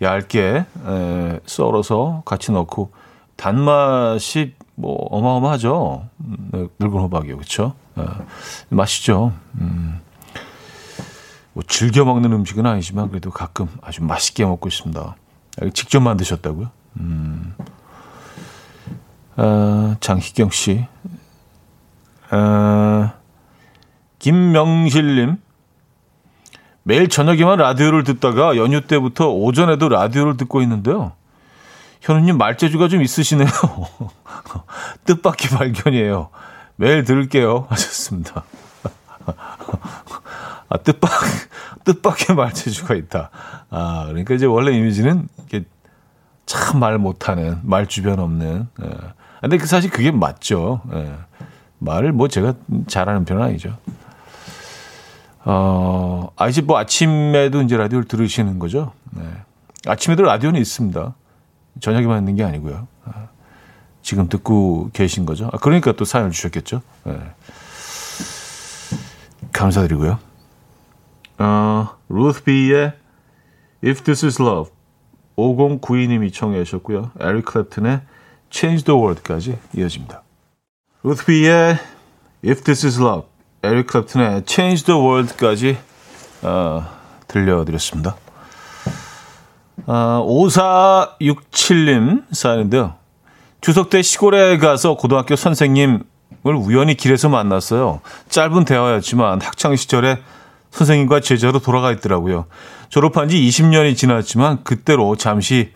얇게 0.00 0.64
예, 0.86 1.40
썰어서 1.46 2.22
같이 2.24 2.52
넣고 2.52 2.90
단맛이 3.36 4.54
뭐 4.74 4.94
어마어마하죠. 5.10 6.06
네, 6.52 6.68
늙은 6.78 7.00
호박이요, 7.00 7.36
그렇죠? 7.36 7.74
예, 7.98 8.04
맛있죠. 8.70 9.32
음. 9.60 10.00
뭐 11.52 11.64
즐겨 11.66 12.04
먹는 12.04 12.32
음식은 12.32 12.64
아니지만 12.64 13.08
그래도 13.08 13.30
가끔 13.30 13.68
아주 13.82 14.02
맛있게 14.02 14.44
먹고 14.44 14.68
있습니다. 14.68 15.16
직접 15.74 16.00
만드셨다고요? 16.00 16.70
음. 17.00 17.54
어, 19.40 19.96
장희경 20.00 20.50
씨. 20.50 20.86
어, 22.30 23.10
김명실님. 24.18 25.36
매일 26.82 27.08
저녁에만 27.08 27.58
라디오를 27.58 28.04
듣다가 28.04 28.56
연휴 28.56 28.82
때부터 28.82 29.28
오전에도 29.30 29.88
라디오를 29.88 30.36
듣고 30.36 30.60
있는데요. 30.62 31.12
현우님 32.02 32.36
말재주가 32.36 32.88
좀 32.88 33.02
있으시네요. 33.02 33.48
뜻밖의 35.04 35.50
발견이에요. 35.56 36.28
매일 36.76 37.04
들을게요. 37.04 37.66
하셨습니다. 37.70 38.44
아, 40.68 40.76
뜻밖, 40.78 41.10
뜻밖의 41.84 42.36
말재주가 42.36 42.94
있다. 42.94 43.30
아, 43.70 44.04
그러니까 44.06 44.34
이제 44.34 44.44
원래 44.46 44.76
이미지는 44.76 45.28
이게 45.46 45.64
참 46.46 46.78
말 46.80 46.98
못하는, 46.98 47.58
말 47.62 47.86
주변 47.86 48.18
없는. 48.18 48.68
예. 48.82 48.90
근데 49.40 49.56
그 49.56 49.66
사실 49.66 49.90
그게 49.90 50.10
맞죠. 50.10 50.82
예. 50.92 51.14
말을 51.78 52.12
뭐 52.12 52.28
제가 52.28 52.54
잘하는 52.86 53.24
편은 53.24 53.42
아니죠. 53.42 53.76
어, 55.44 56.30
아, 56.36 56.48
이제 56.48 56.60
뭐 56.60 56.78
아침에도 56.78 57.62
이제 57.62 57.76
라디오를 57.76 58.06
들으시는 58.06 58.58
거죠. 58.58 58.92
네. 59.12 59.22
아침에도 59.86 60.22
라디오는 60.22 60.60
있습니다. 60.60 61.14
저녁에만 61.80 62.18
있는 62.18 62.36
게 62.36 62.44
아니고요. 62.44 62.86
아, 63.06 63.28
지금 64.02 64.28
듣고 64.28 64.90
계신 64.92 65.24
거죠. 65.24 65.48
아, 65.52 65.56
그러니까 65.56 65.92
또 65.92 66.04
사연을 66.04 66.32
주셨겠죠. 66.32 66.82
네. 67.04 67.18
감사드리고요. 69.52 70.18
어, 71.38 71.88
루트 72.10 72.44
비의 72.44 72.92
If 73.82 74.02
This 74.04 74.26
Is 74.26 74.42
Love 74.42 74.70
5092님이 75.36 76.32
청해 76.32 76.62
주셨고요. 76.64 77.12
에릭 77.18 77.46
클랩튼의 77.46 78.02
Change 78.50 78.84
the 78.84 78.98
World까지 78.98 79.58
이어집니다. 79.76 80.22
루트 81.02 81.24
비의 81.24 81.78
If 82.44 82.62
This 82.62 82.86
Is 82.86 83.00
Love, 83.00 83.28
에릭 83.62 83.86
클랩튼의 83.86 84.46
Change 84.46 84.84
the 84.84 85.00
World까지 85.00 85.78
어, 86.42 86.86
들려드렸습니다. 87.28 88.16
어, 89.86 90.26
5467님 90.28 92.24
사연인데요. 92.32 92.94
추석 93.60 93.90
때 93.90 94.02
시골에 94.02 94.58
가서 94.58 94.96
고등학교 94.96 95.36
선생님을 95.36 96.02
우연히 96.44 96.96
길에서 96.96 97.28
만났어요. 97.28 98.00
짧은 98.28 98.64
대화였지만 98.64 99.42
학창 99.42 99.76
시절에 99.76 100.18
선생님과 100.70 101.20
제자로 101.20 101.58
돌아가 101.58 101.92
있더라고요. 101.92 102.46
졸업한 102.88 103.28
지 103.28 103.36
20년이 103.36 103.96
지났지만 103.96 104.64
그때로 104.64 105.16
잠시 105.16 105.72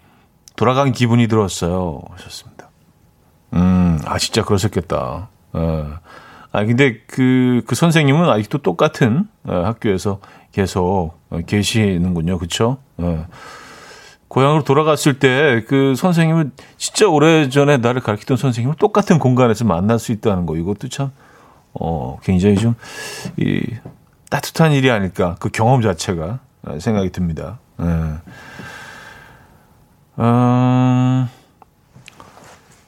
돌아간 0.56 0.92
기분이 0.92 1.26
들었어요. 1.28 2.00
하셨습니다. 2.10 2.53
음, 3.54 3.98
아, 4.04 4.18
진짜 4.18 4.42
그러셨겠다. 4.44 5.28
어. 5.52 5.94
아, 6.52 6.64
근데 6.64 7.00
그, 7.06 7.62
그 7.66 7.74
선생님은 7.74 8.28
아직도 8.28 8.58
똑같은 8.58 9.28
어, 9.44 9.62
학교에서 9.64 10.20
계속 10.52 11.14
어, 11.30 11.38
계시는군요. 11.46 12.38
그쵸? 12.38 12.78
어. 12.98 13.26
고향으로 14.28 14.64
돌아갔을 14.64 15.18
때 15.20 15.64
그 15.68 15.94
선생님은 15.96 16.52
진짜 16.76 17.06
오래 17.08 17.48
전에 17.48 17.76
나를 17.76 18.00
가르치던 18.00 18.36
선생님을 18.36 18.76
똑같은 18.76 19.18
공간에서 19.18 19.64
만날 19.64 19.98
수 19.98 20.10
있다는 20.12 20.46
거. 20.46 20.56
이것도 20.56 20.88
참, 20.88 21.12
어, 21.72 22.18
굉장히 22.22 22.56
좀, 22.56 22.74
이, 23.36 23.62
따뜻한 24.30 24.72
일이 24.72 24.90
아닐까. 24.90 25.36
그 25.38 25.50
경험 25.50 25.82
자체가 25.82 26.40
생각이 26.80 27.10
듭니다. 27.10 27.58
예. 27.80 27.84
음, 30.18 31.28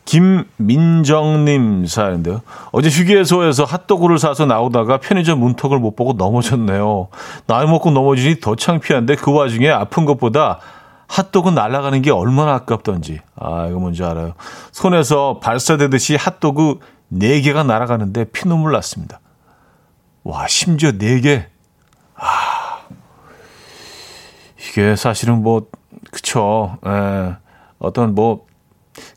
김민정님 0.07 1.85
사연인데요. 1.87 2.41
어제 2.73 2.89
휴게소에서 2.89 3.65
핫도그를 3.65 4.19
사서 4.19 4.47
나오다가 4.47 4.99
편의점 4.99 5.41
문턱을 5.41 5.79
못 5.79 5.97
보고 5.97 6.15
넘어졌네요. 6.15 7.09
나이 7.47 7.67
먹고 7.67 7.91
넘어지니 7.91 8.41
더 8.41 8.55
창피한데 8.55 9.17
그 9.17 9.33
와중에 9.33 9.69
아픈 9.69 10.07
것보다 10.07 10.61
핫도그 11.09 11.51
날아가는 11.51 12.03
게 12.03 12.11
얼마나 12.11 12.55
아깝던지. 12.55 13.21
아, 13.37 13.67
이거 13.69 13.79
뭔지 13.79 14.03
알아요. 14.03 14.35
손에서 14.73 15.41
발사되듯이 15.41 16.17
핫도그 16.17 16.79
4개가 17.13 17.67
날아가는데 17.67 18.25
피눈물 18.27 18.73
났습니다. 18.73 19.21
와, 20.25 20.47
심지어 20.49 20.93
4개. 20.93 21.45
아, 22.17 22.79
이게 24.59 24.97
사실은 24.97 25.43
뭐, 25.43 25.67
그쵸. 26.11 26.79
예, 26.87 27.37
어떤 27.79 28.15
뭐, 28.15 28.46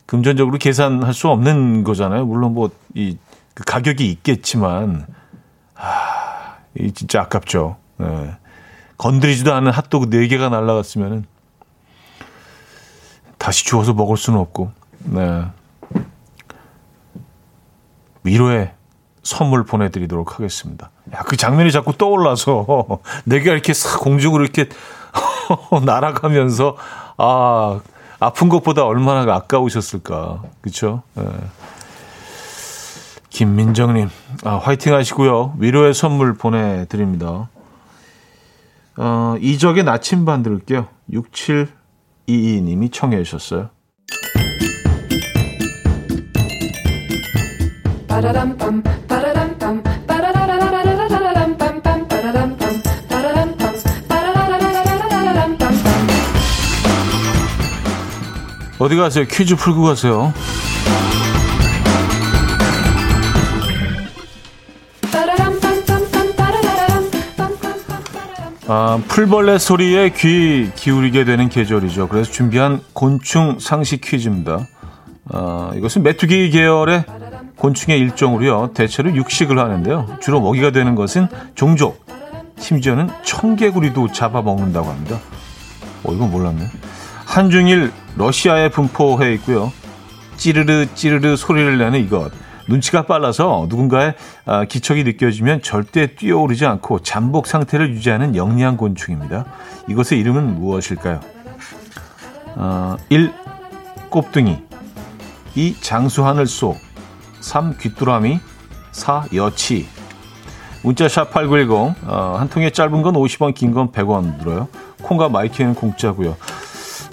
금전적으로 0.06 0.58
계산할 0.58 1.14
수 1.14 1.28
없는 1.28 1.84
거잖아요. 1.84 2.26
물론 2.26 2.54
뭐, 2.54 2.70
이, 2.94 3.16
그 3.54 3.64
가격이 3.64 4.10
있겠지만, 4.10 5.06
아, 5.74 6.56
이 6.78 6.92
진짜 6.92 7.22
아깝죠. 7.22 7.76
예. 8.00 8.36
건드리지도 8.98 9.54
않은 9.54 9.70
핫도그 9.72 10.10
4개가 10.10 10.50
날라갔으면은, 10.50 11.24
다시 13.38 13.64
주워서 13.64 13.94
먹을 13.94 14.16
수는 14.16 14.38
없고, 14.38 14.72
네. 15.04 15.44
위로의 18.22 18.72
선물 19.22 19.64
보내드리도록 19.64 20.34
하겠습니다. 20.34 20.90
야, 21.14 21.22
그 21.26 21.36
장면이 21.36 21.72
자꾸 21.72 21.96
떠올라서 21.96 23.00
내가 23.24 23.52
이렇게 23.52 23.72
싹 23.72 24.00
공중으로 24.00 24.42
이렇게 24.42 24.68
날아가면서 25.84 26.76
아 27.16 27.80
아픈 28.20 28.50
것보다 28.50 28.84
얼마나 28.84 29.22
아까우셨을까, 29.34 30.42
그렇죠? 30.60 31.02
네. 31.14 31.24
김민정님, 33.30 34.10
아, 34.44 34.56
화이팅 34.56 34.94
하시고요. 34.94 35.54
위로의 35.58 35.94
선물 35.94 36.34
보내드립니다. 36.34 37.48
어, 38.98 39.36
이적의 39.40 39.84
나침반 39.84 40.42
들을게요. 40.42 40.86
6722님이 41.10 42.92
청해 42.92 43.22
주셨어요. 43.22 43.70
어디 58.80 58.96
가세요? 58.96 59.26
퀴즈 59.30 59.56
풀고 59.56 59.82
가세요. 59.82 60.32
아, 68.66 69.02
풀벌레 69.06 69.58
소리에 69.58 70.10
귀 70.16 70.70
기울이게 70.74 71.24
되는 71.24 71.50
계절이죠. 71.50 72.08
그래서 72.08 72.32
준비한 72.32 72.80
곤충 72.94 73.58
상식 73.60 74.00
퀴즈입니다. 74.00 74.66
아, 75.30 75.72
이것은 75.74 76.02
메뚜기 76.02 76.48
계열의 76.48 77.04
곤충의 77.56 77.98
일종으로요. 78.00 78.70
대체로 78.72 79.14
육식을 79.14 79.58
하는데요. 79.58 80.16
주로 80.22 80.40
먹이가 80.40 80.70
되는 80.70 80.94
것은 80.94 81.28
종족, 81.54 82.06
심지어는 82.58 83.10
청개구리도 83.24 84.12
잡아먹는다고 84.12 84.88
합니다. 84.88 85.18
어, 86.04 86.14
이건 86.14 86.30
몰랐네. 86.30 86.64
한중일 87.30 87.92
러시아에 88.16 88.70
분포해 88.70 89.32
있고요. 89.34 89.72
찌르르 90.36 90.86
찌르르 90.96 91.36
소리를 91.36 91.78
내는 91.78 92.00
이것. 92.00 92.32
눈치가 92.68 93.02
빨라서 93.06 93.66
누군가의 93.68 94.14
아, 94.46 94.64
기척이 94.64 95.04
느껴지면 95.04 95.62
절대 95.62 96.16
뛰어오르지 96.16 96.66
않고 96.66 97.00
잠복 97.02 97.46
상태를 97.46 97.90
유지하는 97.94 98.34
영리한 98.34 98.76
곤충입니다. 98.76 99.44
이것의 99.88 100.18
이름은 100.20 100.56
무엇일까요? 100.56 101.20
어, 102.56 102.96
1. 103.10 103.32
꼽등이 104.10 104.58
2. 105.54 105.76
장수하늘 105.80 106.46
속 106.48 106.78
3. 107.40 107.76
귀뚜라미 107.78 108.40
4. 108.90 109.26
여치 109.34 109.86
문자 110.82 111.06
샵 111.08 111.30
8910 111.30 111.94
어, 112.08 112.36
한 112.40 112.48
통에 112.48 112.70
짧은 112.70 113.02
건 113.02 113.14
50원 113.14 113.54
긴 113.54 113.72
건 113.72 113.92
100원 113.92 114.40
들어요. 114.40 114.66
콩과 115.02 115.28
마이케이는 115.28 115.74
공짜고요. 115.76 116.36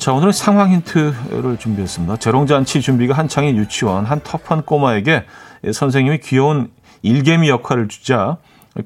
자, 0.08 0.13
오늘은 0.13 0.32
상황 0.32 0.72
힌트를 0.72 1.58
준비했습니다. 1.58 2.15
재롱잔치 2.15 2.82
준비가 2.82 3.13
한창인 3.13 3.58
유치원 3.58 4.06
한 4.06 4.22
터프한 4.24 4.62
꼬마에게 4.62 5.26
선생님이 5.74 6.20
귀여운 6.20 6.72
일개미 7.02 7.50
역할을 7.50 7.89
주자 7.89 8.38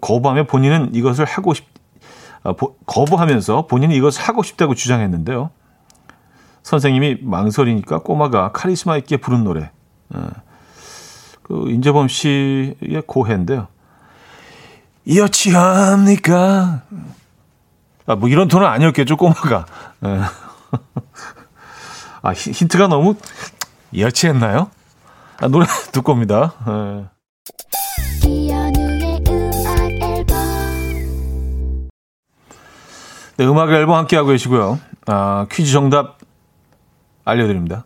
거부하며 0.01 0.45
본인은 0.45 0.95
이것을 0.95 1.25
하고 1.25 1.53
싶 1.53 1.67
아, 2.41 2.55
거부하면서 2.87 3.67
본인이 3.67 3.95
이것을 3.97 4.23
하고 4.23 4.41
싶다고 4.41 4.73
주장했는데요. 4.73 5.51
선생님이 6.63 7.19
망설이니까 7.21 7.99
꼬마가 7.99 8.51
카리스마 8.51 8.97
있게 8.97 9.17
부른 9.17 9.43
노래. 9.43 9.69
예. 10.15 10.19
그 11.43 11.69
임재범 11.69 12.07
씨의 12.07 13.03
고해인데요. 13.05 13.67
여치합니까? 15.07 16.81
아, 18.07 18.15
뭐 18.15 18.27
이런 18.27 18.47
톤은 18.47 18.65
아니었겠죠, 18.65 19.17
꼬마가. 19.17 19.67
예. 20.73 20.77
아, 22.23 22.33
힌트가 22.33 22.87
너무 22.87 23.15
여치했나요? 23.97 24.69
아, 25.37 25.47
노래 25.47 25.65
듣고 25.91 26.11
옵니다. 26.13 26.53
네. 26.65 27.05
네, 33.37 33.45
음악 33.45 33.71
앨범 33.71 33.97
함께하고 33.97 34.29
계시고요. 34.29 34.79
아, 35.07 35.47
퀴즈 35.51 35.71
정답 35.71 36.19
알려드립니다. 37.25 37.85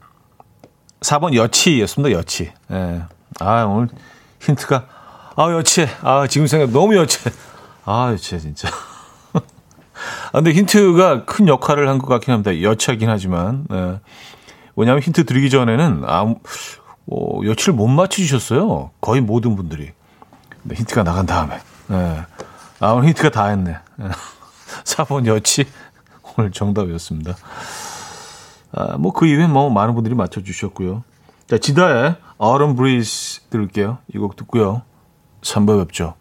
4번 1.02 1.34
여치였습니다, 1.34 2.18
여치. 2.18 2.52
예. 2.72 3.04
아, 3.40 3.64
오늘 3.64 3.88
힌트가, 4.42 4.88
아, 5.36 5.52
여치. 5.52 5.88
아, 6.02 6.28
지금 6.28 6.48
생각 6.48 6.72
너무 6.72 6.96
여치. 6.98 7.20
아, 7.86 8.10
여치, 8.12 8.40
진짜. 8.40 8.68
아, 10.28 10.32
근데 10.42 10.52
힌트가 10.52 11.26
큰 11.26 11.48
역할을 11.48 11.88
한 11.88 11.98
것 12.00 12.08
같긴 12.08 12.34
합니다. 12.34 12.62
여치하긴 12.62 13.10
하지만. 13.10 13.66
예. 13.72 14.00
왜냐하면 14.76 15.02
힌트 15.02 15.26
드리기 15.26 15.50
전에는 15.50 16.04
아무, 16.06 16.36
뭐, 17.06 17.46
여치를 17.46 17.74
못 17.74 17.88
맞추셨어요. 17.88 18.92
거의 19.02 19.22
모든 19.22 19.56
분들이. 19.56 19.92
네, 20.64 20.76
힌트가 20.76 21.04
나간 21.04 21.26
다음에. 21.26 21.60
네. 21.88 22.22
아, 22.80 22.88
오늘 22.92 23.10
힌트가 23.10 23.30
다 23.30 23.46
했네. 23.48 23.78
4번 24.84 25.26
여치. 25.28 25.66
오늘 26.38 26.52
정답이었습니다. 26.52 27.36
아, 28.74 28.98
뭐, 28.98 29.14
그 29.14 29.26
이후에 29.28 29.48
뭐, 29.48 29.70
많은 29.70 29.96
분들이 29.96 30.14
맞춰주셨고요. 30.16 31.04
자, 31.48 31.58
지다의 31.58 32.16
Autumn 32.42 32.76
Breeze 32.76 33.44
들을게요. 33.50 34.00
이 34.14 34.18
곡 34.18 34.36
듣고요. 34.36 34.82
3부 35.42 35.80
뵙죠. 35.86 36.16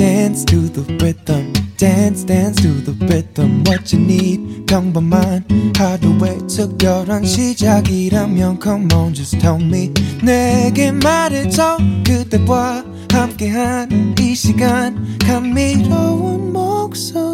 Dance 0.00 0.46
to 0.46 0.56
the 0.72 0.80
rhythm. 1.04 1.52
dance 1.76 2.24
dance 2.24 2.56
to 2.62 2.72
the 2.84 2.96
rhythm 3.04 3.62
what 3.66 3.94
you 3.94 4.02
need 4.02 4.64
평범한 4.64 5.44
하루의 5.76 6.38
특별한 6.48 7.22
시작이라면 7.22 8.60
come 8.62 8.88
on 8.94 9.12
just 9.12 9.38
tell 9.38 9.62
me 9.62 9.92
내게 10.24 10.90
말해줘 10.90 11.76
그대와 12.06 12.82
함께한 13.12 14.14
이 14.18 14.34
시간 14.34 15.18
감미로운 15.18 16.50
목소리 16.50 17.28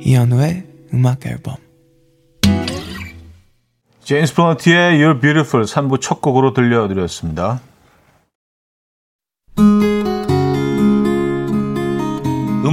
이현우의 0.00 0.64
음악 0.94 1.26
앨범 1.26 1.56
제임스 4.04 4.34
플런티의 4.34 4.98
You're 4.98 5.20
Beautiful 5.20 5.66
3부 5.66 6.00
첫 6.00 6.22
곡으로 6.22 6.54
들려드렸습니다. 6.54 7.60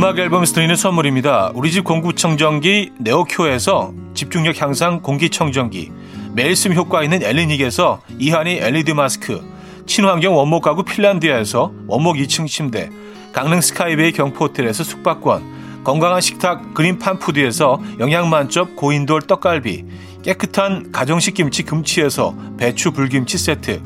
음악 0.02 0.18
앨범에서 0.18 0.56
드리는 0.56 0.76
선물입니다. 0.76 1.52
우리 1.54 1.72
집 1.72 1.84
공구청정기 1.84 2.94
네오큐에서 2.98 3.94
집중력 4.16 4.60
향상 4.60 5.00
공기청정기 5.00 5.92
매일 6.34 6.56
쓴 6.56 6.74
효과 6.74 7.04
있는 7.04 7.22
엘리닉에서 7.22 8.02
이하늬 8.18 8.54
LED 8.54 8.96
마스크 8.96 9.44
친환경 9.86 10.36
원목 10.36 10.64
가구 10.64 10.84
핀란디아에서 10.84 11.72
원목 11.86 12.16
2층 12.16 12.48
침대 12.48 12.90
강릉 13.32 13.62
스카이베이 13.62 14.14
경포호텔에서 14.14 14.84
숙박권 14.84 15.84
건강한 15.84 16.20
식탁 16.20 16.74
그린팜푸드에서 16.74 17.80
영양만점 18.00 18.76
고인돌 18.76 19.22
떡갈비 19.28 19.86
깨끗한 20.24 20.92
가정식 20.92 21.36
김치 21.36 21.62
금치에서 21.62 22.36
배추 22.58 22.90
불김치 22.90 23.38
세트 23.38 23.84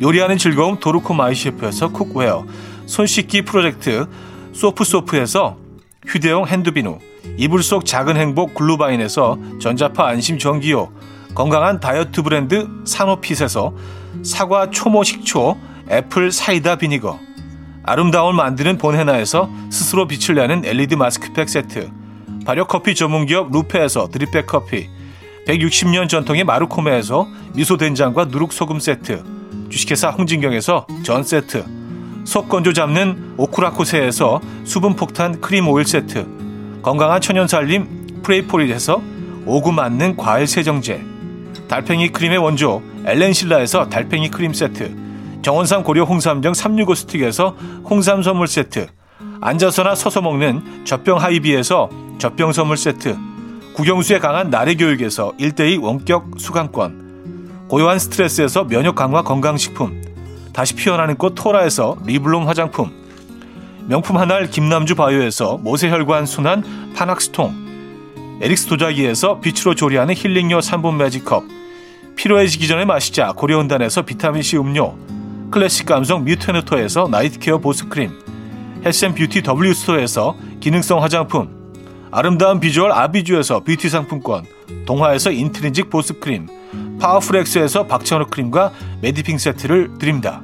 요리하는 0.00 0.38
즐거움 0.38 0.78
도르코 0.78 1.12
마이셰프에서 1.12 1.88
cookware 1.88 2.46
손 2.86 3.08
씻기 3.08 3.42
프로젝트 3.42 4.06
소프소프에서 4.56 5.58
휴대용 6.06 6.46
핸드비누, 6.46 6.98
이불 7.36 7.62
속 7.62 7.84
작은 7.84 8.16
행복 8.16 8.54
글루바인에서 8.54 9.38
전자파 9.60 10.06
안심 10.06 10.38
전기요, 10.38 10.90
건강한 11.34 11.78
다이어트 11.78 12.22
브랜드 12.22 12.66
산오핏에서 12.86 13.74
사과 14.22 14.70
초모 14.70 15.04
식초 15.04 15.58
apple 15.90 16.32
cider 16.32 16.76
vinegar, 16.76 17.18
아름다움을 17.82 18.34
만드는 18.34 18.78
본헤나에서 18.78 19.50
스스로 19.70 20.06
빛을 20.06 20.36
내는 20.36 20.64
LED 20.64 20.96
마스크팩 20.96 21.50
세트, 21.50 21.90
발효 22.46 22.64
커피 22.64 22.94
전문기업 22.94 23.52
루페에서 23.52 24.08
드립백 24.08 24.46
커피, 24.46 24.88
160년 25.46 26.08
전통의 26.08 26.44
마루코메에서 26.44 27.28
미소 27.54 27.76
된장과 27.76 28.26
누룩 28.26 28.54
소금 28.54 28.80
세트, 28.80 29.22
주식회사 29.68 30.08
홍진경에서 30.10 30.86
전 31.02 31.22
세트, 31.24 31.85
속 32.26 32.48
건조 32.48 32.72
잡는 32.72 33.34
오크라코세에서 33.36 34.40
수분 34.64 34.96
폭탄 34.96 35.40
크림 35.40 35.68
오일 35.68 35.86
세트, 35.86 36.26
건강한 36.82 37.20
천연 37.20 37.46
살림 37.46 38.20
프레이포리에서 38.24 39.00
오구 39.46 39.70
맞는 39.70 40.16
과일 40.16 40.48
세정제, 40.48 41.04
달팽이 41.68 42.08
크림의 42.08 42.38
원조 42.38 42.82
엘렌실라에서 43.04 43.88
달팽이 43.88 44.28
크림 44.28 44.52
세트, 44.52 44.92
정원삼 45.42 45.84
고려 45.84 46.02
홍삼정 46.02 46.52
365 46.52 46.96
스틱에서 46.96 47.50
홍삼 47.84 48.24
선물 48.24 48.48
세트, 48.48 48.88
앉아서나 49.40 49.94
서서 49.94 50.20
먹는 50.20 50.84
젖병 50.84 51.18
하이비에서 51.18 51.88
젖병 52.18 52.52
선물 52.52 52.76
세트, 52.76 53.16
국영수에 53.74 54.18
강한 54.18 54.50
나래 54.50 54.74
교육에서 54.74 55.32
1대2 55.38 55.80
원격 55.80 56.32
수강권, 56.38 57.68
고요한 57.68 58.00
스트레스에서 58.00 58.64
면역 58.64 58.96
강화 58.96 59.22
건강식품, 59.22 60.05
다시 60.56 60.74
피어나는 60.74 61.16
꽃 61.16 61.34
토라에서 61.34 61.98
리블롬 62.06 62.48
화장품. 62.48 62.90
명품 63.88 64.16
한알 64.16 64.48
김남주 64.48 64.94
바이오에서 64.94 65.58
모세혈관 65.58 66.24
순환 66.24 66.64
파낙스통. 66.96 68.38
에릭스 68.40 68.66
도자기에서 68.66 69.40
빛으로 69.40 69.74
조리하는 69.74 70.14
힐링요 70.14 70.60
3분 70.60 70.94
매직컵. 70.94 71.44
피로해지기 72.16 72.68
전에 72.68 72.86
마시자 72.86 73.32
고려온단에서 73.32 74.06
비타민C 74.06 74.56
음료. 74.56 74.96
클래식 75.50 75.84
감성 75.84 76.24
뮤테너토에서 76.24 77.08
night 77.10 77.38
care 77.38 77.58
보습크림. 77.58 78.10
헬스앤뷰티 78.82 79.42
W스토어에서 79.46 80.36
기능성 80.60 81.02
화장품. 81.02 81.54
아름다운 82.10 82.60
비주얼 82.60 82.92
아비주에서 82.92 83.60
뷰티 83.60 83.90
상품권. 83.90 84.46
동화에서 84.86 85.32
인트리직 85.32 85.90
보습크림. 85.90 86.46
파워풀엑스에서 86.98 87.86
박찬호 87.86 88.28
크림과 88.28 88.72
메디핑 89.02 89.36
세트를 89.36 89.98
드립니다. 89.98 90.40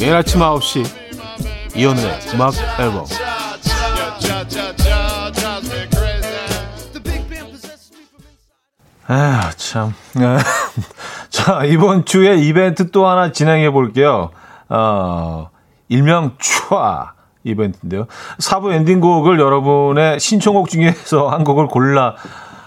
매일 0.00 0.14
아침 0.14 0.40
9시 0.40 0.86
이연의 1.76 2.20
음악 2.32 2.54
앨범 2.80 3.04
아, 9.08 9.52
참. 9.56 9.94
자, 11.30 11.64
이번 11.64 12.04
주에 12.04 12.36
이벤트 12.38 12.90
또 12.90 13.06
하나 13.06 13.30
진행해 13.30 13.70
볼게요. 13.70 14.30
어, 14.68 15.50
일명 15.88 16.36
촤 16.38 17.06
이벤트인데요. 17.44 18.06
4부 18.38 18.72
엔딩곡을 18.72 19.38
여러분의 19.38 20.18
신청곡 20.18 20.68
중에서 20.68 21.28
한 21.28 21.44
곡을 21.44 21.68
골라 21.68 22.16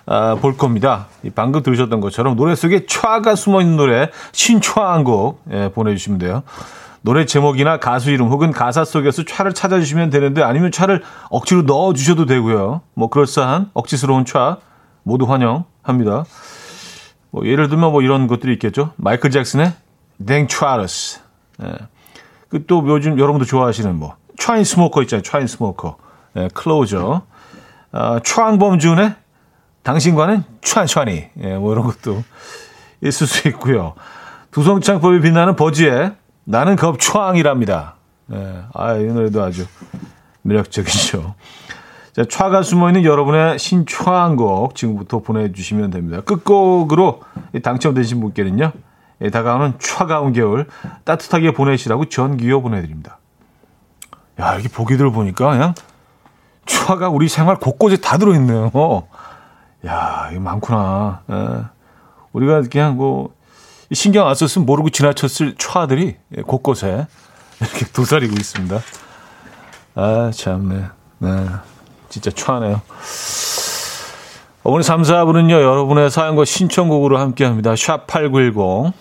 어, 0.10 0.38
볼 0.38 0.58
겁니다. 0.58 1.06
방금 1.36 1.62
들으셨던 1.62 2.02
것처럼 2.02 2.36
노래 2.36 2.56
속에 2.56 2.88
촤가 2.88 3.36
숨어 3.36 3.62
있는 3.62 3.78
노래 3.78 4.10
신촤한 4.32 5.04
곡 5.04 5.43
예, 5.52 5.69
보내주시면 5.69 6.17
돼요. 6.17 6.41
노래 7.02 7.26
제목이나 7.26 7.78
가수 7.78 8.10
이름 8.10 8.30
혹은 8.30 8.52
가사 8.52 8.84
속에서 8.84 9.22
촤를 9.22 9.54
찾아주시면 9.54 10.10
되는데 10.10 10.41
아니면 10.41 10.72
촤를 10.72 11.04
억지로 11.30 11.62
넣어주셔도 11.62 12.26
되고요. 12.26 12.82
뭐 12.95 13.10
그럴싸한 13.10 13.69
억지스러운 13.76 14.26
촤 14.26 14.58
모두 15.04 15.26
환영합니다. 15.26 16.26
뭐 17.30 17.45
예를 17.45 17.69
들면 17.69 17.91
뭐 17.91 18.02
이런 18.02 18.26
것들이 18.26 18.54
있겠죠. 18.54 18.93
마이클 18.95 19.30
잭슨의 19.30 19.74
댕 20.26 20.48
트라러스. 20.48 21.19
예. 21.62 21.72
그또 22.50 22.84
요즘 22.88 23.19
여러분도 23.19 23.45
좋아하시는 23.45 23.95
뭐 23.95 24.15
트라인 24.39 24.63
스모커 24.63 25.04
있잖아요. 25.04 25.22
트라인 25.22 25.45
스모커. 25.45 25.98
예, 26.36 26.48
클로저. 26.52 27.22
아, 27.91 28.19
트랑범준의 28.24 29.15
당신과는 29.89 30.43
트란트라니. 30.62 31.30
예, 31.41 31.58
뭐 31.58 31.73
이런 31.73 31.84
것도 31.84 32.23
있을 33.02 33.25
수 33.25 33.47
있고요. 33.47 33.95
두성창법이 34.52 35.19
빛나는 35.21 35.56
버지의 35.56 36.13
나는 36.43 36.75
겁초항이랍니다. 36.75 37.95
예, 38.32 38.63
아, 38.71 38.93
이 38.93 39.06
노래도 39.06 39.41
아주 39.41 39.65
매력적이죠. 40.43 41.34
자, 42.13 42.23
촤가 42.23 42.62
숨어있는 42.62 43.04
여러분의 43.04 43.58
신초항곡 43.58 44.75
지금부터 44.75 45.19
보내주시면 45.21 45.89
됩니다. 45.89 46.21
끝곡으로 46.21 47.21
당첨되신 47.63 48.19
분께는요, 48.19 48.71
예, 49.21 49.30
다가오는 49.32 49.73
차가운 49.80 50.34
겨울 50.34 50.67
따뜻하게 51.04 51.54
보내시라고 51.54 52.10
전기요 52.10 52.62
보내드립니다. 52.62 53.17
야, 54.39 54.54
이렇게 54.54 54.69
보기들 54.69 55.12
보니까 55.12 55.49
그냥 55.49 55.73
촤가 56.67 57.10
우리 57.10 57.28
생활 57.28 57.56
곳곳에 57.56 57.97
다 57.97 58.19
들어있네요. 58.19 59.08
야, 59.86 60.30
이거 60.32 60.42
많구나. 60.42 61.22
예. 61.32 61.63
우리가 62.34 62.63
그냥 62.72 62.96
뭐, 62.98 63.34
신경 63.92 64.28
안 64.28 64.36
썼으면 64.36 64.65
모르고 64.65 64.89
지나쳤을 64.89 65.56
촤들이 65.56 66.15
곳곳에 66.46 67.08
이렇게 67.60 67.86
도사리고 67.94 68.36
있습니다. 68.36 68.80
아, 69.96 70.32
참네. 70.34 70.86
네. 71.20 71.46
진짜 72.10 72.32
촤네요. 72.32 72.82
오늘 74.63 74.84
3, 74.84 75.02
4분은요, 75.02 75.52
여러분의 75.52 76.12
사연과 76.12 76.46
신청곡으로 76.46 77.18
함께 77.18 77.46
합니다. 77.46 77.74
샵8910. 77.74 78.94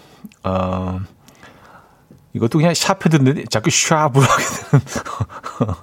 어, 0.44 1.00
이것도 2.32 2.58
그냥 2.58 2.74
샵 2.74 3.04
해듣는데 3.04 3.44
자꾸 3.50 3.70
샵으로 3.70 4.22
하게 4.22 4.44
되는. 4.44 4.84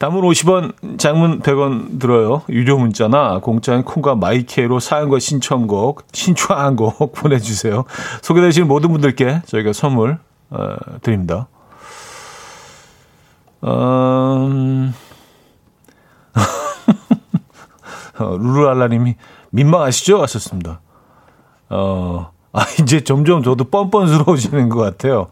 담은 0.00 0.22
50원, 0.22 0.98
장문 0.98 1.40
100원 1.40 2.00
들어요. 2.00 2.40
유료 2.48 2.78
문자나 2.78 3.40
공짜인 3.40 3.84
콩과 3.84 4.14
마이케로 4.14 4.80
사연과 4.80 5.18
신청곡, 5.18 6.06
신청한 6.10 6.76
곡 6.76 7.12
보내주세요. 7.12 7.84
소개되신 8.22 8.66
모든 8.66 8.92
분들께 8.92 9.42
저희가 9.44 9.74
선물 9.74 10.18
어, 10.48 10.76
드립니다. 11.02 11.48
음... 13.62 14.94
어, 18.18 18.36
루루알라님이 18.38 19.16
민망하시죠? 19.50 20.22
하셨습니다. 20.22 20.80
어, 21.68 22.30
아, 22.54 22.64
이제 22.80 23.04
점점 23.04 23.42
저도 23.42 23.64
뻔뻔스러워지는 23.64 24.70
것 24.70 24.78
같아요. 24.78 25.26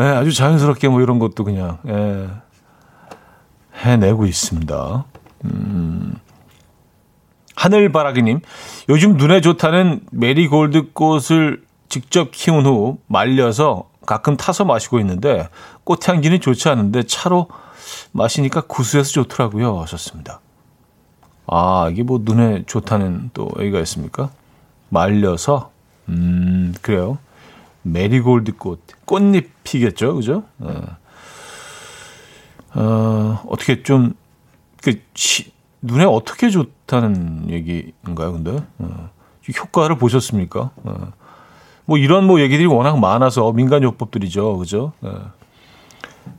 예, 0.00 0.02
아주 0.02 0.32
자연스럽게 0.32 0.88
뭐 0.88 1.00
이런 1.00 1.20
것도 1.20 1.44
그냥, 1.44 1.78
예, 1.86 2.28
해내고 3.76 4.26
있습니다. 4.26 5.04
음. 5.44 6.14
하늘바라기님, 7.56 8.40
요즘 8.88 9.16
눈에 9.16 9.40
좋다는 9.40 10.00
메리골드 10.10 10.92
꽃을 10.92 11.64
직접 11.88 12.30
키운 12.32 12.66
후 12.66 12.98
말려서 13.06 13.88
가끔 14.06 14.36
타서 14.36 14.64
마시고 14.64 14.98
있는데 15.00 15.48
꽃향기는 15.84 16.40
좋지 16.40 16.68
않은데 16.68 17.04
차로 17.04 17.48
마시니까 18.12 18.62
구수해서 18.62 19.10
좋더라고요. 19.12 19.80
하셨습니다. 19.82 20.40
아, 21.46 21.88
이게 21.90 22.02
뭐 22.02 22.20
눈에 22.22 22.64
좋다는 22.66 23.30
또 23.34 23.50
얘기가 23.60 23.78
있습니까? 23.80 24.30
말려서, 24.88 25.70
음, 26.08 26.74
그래요. 26.80 27.18
메리골드 27.82 28.56
꽃, 28.56 28.80
꽃잎이겠죠, 29.04 30.14
그죠? 30.14 30.44
어. 30.58 30.96
어, 32.74 33.42
어떻게 33.48 33.82
좀, 33.82 34.14
그, 34.82 35.00
시, 35.14 35.52
눈에 35.82 36.04
어떻게 36.04 36.50
좋다는 36.50 37.50
얘기인가요, 37.50 38.32
근데? 38.32 38.62
어, 38.78 39.10
효과를 39.60 39.98
보셨습니까? 39.98 40.70
어. 40.76 41.12
뭐 41.84 41.98
이런 41.98 42.26
뭐 42.26 42.40
얘기들이 42.40 42.66
워낙 42.66 42.98
많아서 42.98 43.52
민간요법들이죠, 43.52 44.56
그죠? 44.58 44.92
어. 45.02 45.32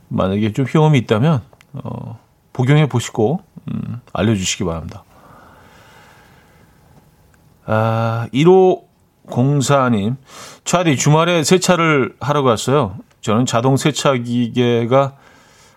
만약에 0.08 0.52
좀 0.52 0.66
효험이 0.72 0.98
있다면, 0.98 1.42
어, 1.74 2.18
복용해 2.52 2.88
보시고, 2.88 3.40
음, 3.68 4.00
알려주시기 4.12 4.64
바랍니다. 4.64 5.04
아, 7.66 8.28
1호 8.32 8.84
공사님, 9.28 10.16
차디 10.64 10.96
주말에 10.96 11.42
세차를 11.42 12.16
하러 12.20 12.42
갔어요. 12.42 12.96
저는 13.20 13.46
자동 13.46 13.76
세차 13.76 14.14
기계가 14.14 15.14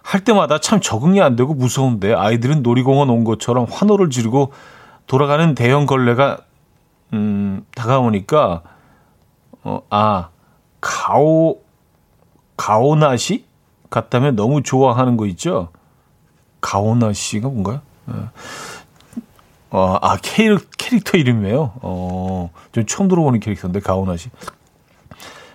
할 0.09 0.21
때마다 0.21 0.57
참 0.57 0.81
적응이 0.81 1.21
안 1.21 1.35
되고 1.35 1.53
무서운데 1.53 2.15
아이들은 2.15 2.63
놀이공원 2.63 3.11
온 3.11 3.23
것처럼 3.23 3.67
환호를 3.69 4.09
지르고 4.09 4.51
돌아가는 5.05 5.53
대형 5.53 5.85
걸레가 5.85 6.39
음, 7.13 7.63
다가오니까 7.75 8.63
어, 9.63 9.81
아 9.91 10.29
가오 10.81 11.59
가오나시 12.57 13.45
같다면 13.91 14.35
너무 14.35 14.63
좋아하는 14.63 15.15
거 15.15 15.27
있죠. 15.27 15.69
가오나시가 16.59 17.47
뭔가요? 17.47 17.81
네. 18.05 18.15
어, 19.69 19.99
아 20.01 20.17
캐릭, 20.23 20.71
캐릭터 20.75 21.19
이름이에요. 21.19 21.73
어, 21.83 22.49
좀 22.71 22.87
처음 22.87 23.09
들어보는 23.09 23.41
캐릭터인데 23.41 23.79
가오나시. 23.79 24.31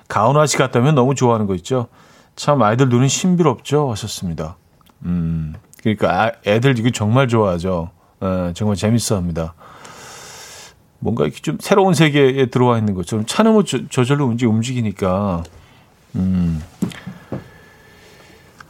가오나시 0.07 0.59
같다면 0.59 0.95
너무 0.95 1.17
좋아하는 1.17 1.49
거 1.49 1.57
있죠. 1.57 1.88
참 2.37 2.62
아이들 2.62 2.88
눈은 2.88 3.09
신비롭죠 3.09 3.90
하셨습니다. 3.90 4.57
음, 5.05 5.55
그러니까 5.81 6.23
아, 6.23 6.33
애들 6.47 6.79
이거 6.79 6.90
정말 6.90 7.29
좋아하죠. 7.29 7.90
에, 8.23 8.53
정말 8.55 8.77
재밌어합니다. 8.77 9.55
뭔가 10.99 11.25
이렇게 11.25 11.40
좀 11.40 11.59
새로운 11.61 11.92
세계에 11.94 12.47
들어와 12.47 12.79
있는 12.79 12.94
것처럼 12.94 13.27
차는 13.27 13.53
뭐 13.53 13.62
저, 13.64 13.87
저절로 13.88 14.25
움직 14.25 14.47
움직이니까 14.47 15.42
음, 16.16 16.62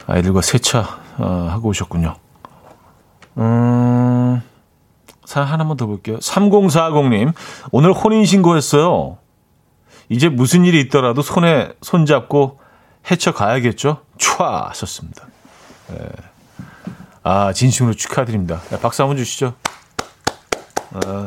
아이들과 0.05 0.41
세차 0.41 0.99
어, 1.17 1.47
하고 1.49 1.69
오셨군요. 1.69 2.15
음, 3.37 4.41
사연 5.23 5.47
하나만 5.47 5.77
더 5.77 5.85
볼게요. 5.85 6.17
3040님, 6.17 7.33
오늘 7.71 7.93
혼인신고했어요. 7.93 9.17
이제 10.09 10.29
무슨 10.29 10.65
일이 10.65 10.79
있더라도 10.81 11.21
손에 11.21 11.73
손잡고 11.81 12.59
헤쳐 13.09 13.33
가야겠죠? 13.33 14.01
촤! 14.17 14.69
하셨습니다. 14.69 15.27
네. 15.89 15.97
아, 17.23 17.53
진심으로 17.53 17.95
축하드립니다. 17.95 18.61
네, 18.69 18.79
박수 18.79 19.01
한번 19.01 19.17
주시죠. 19.17 19.53
아, 20.93 21.25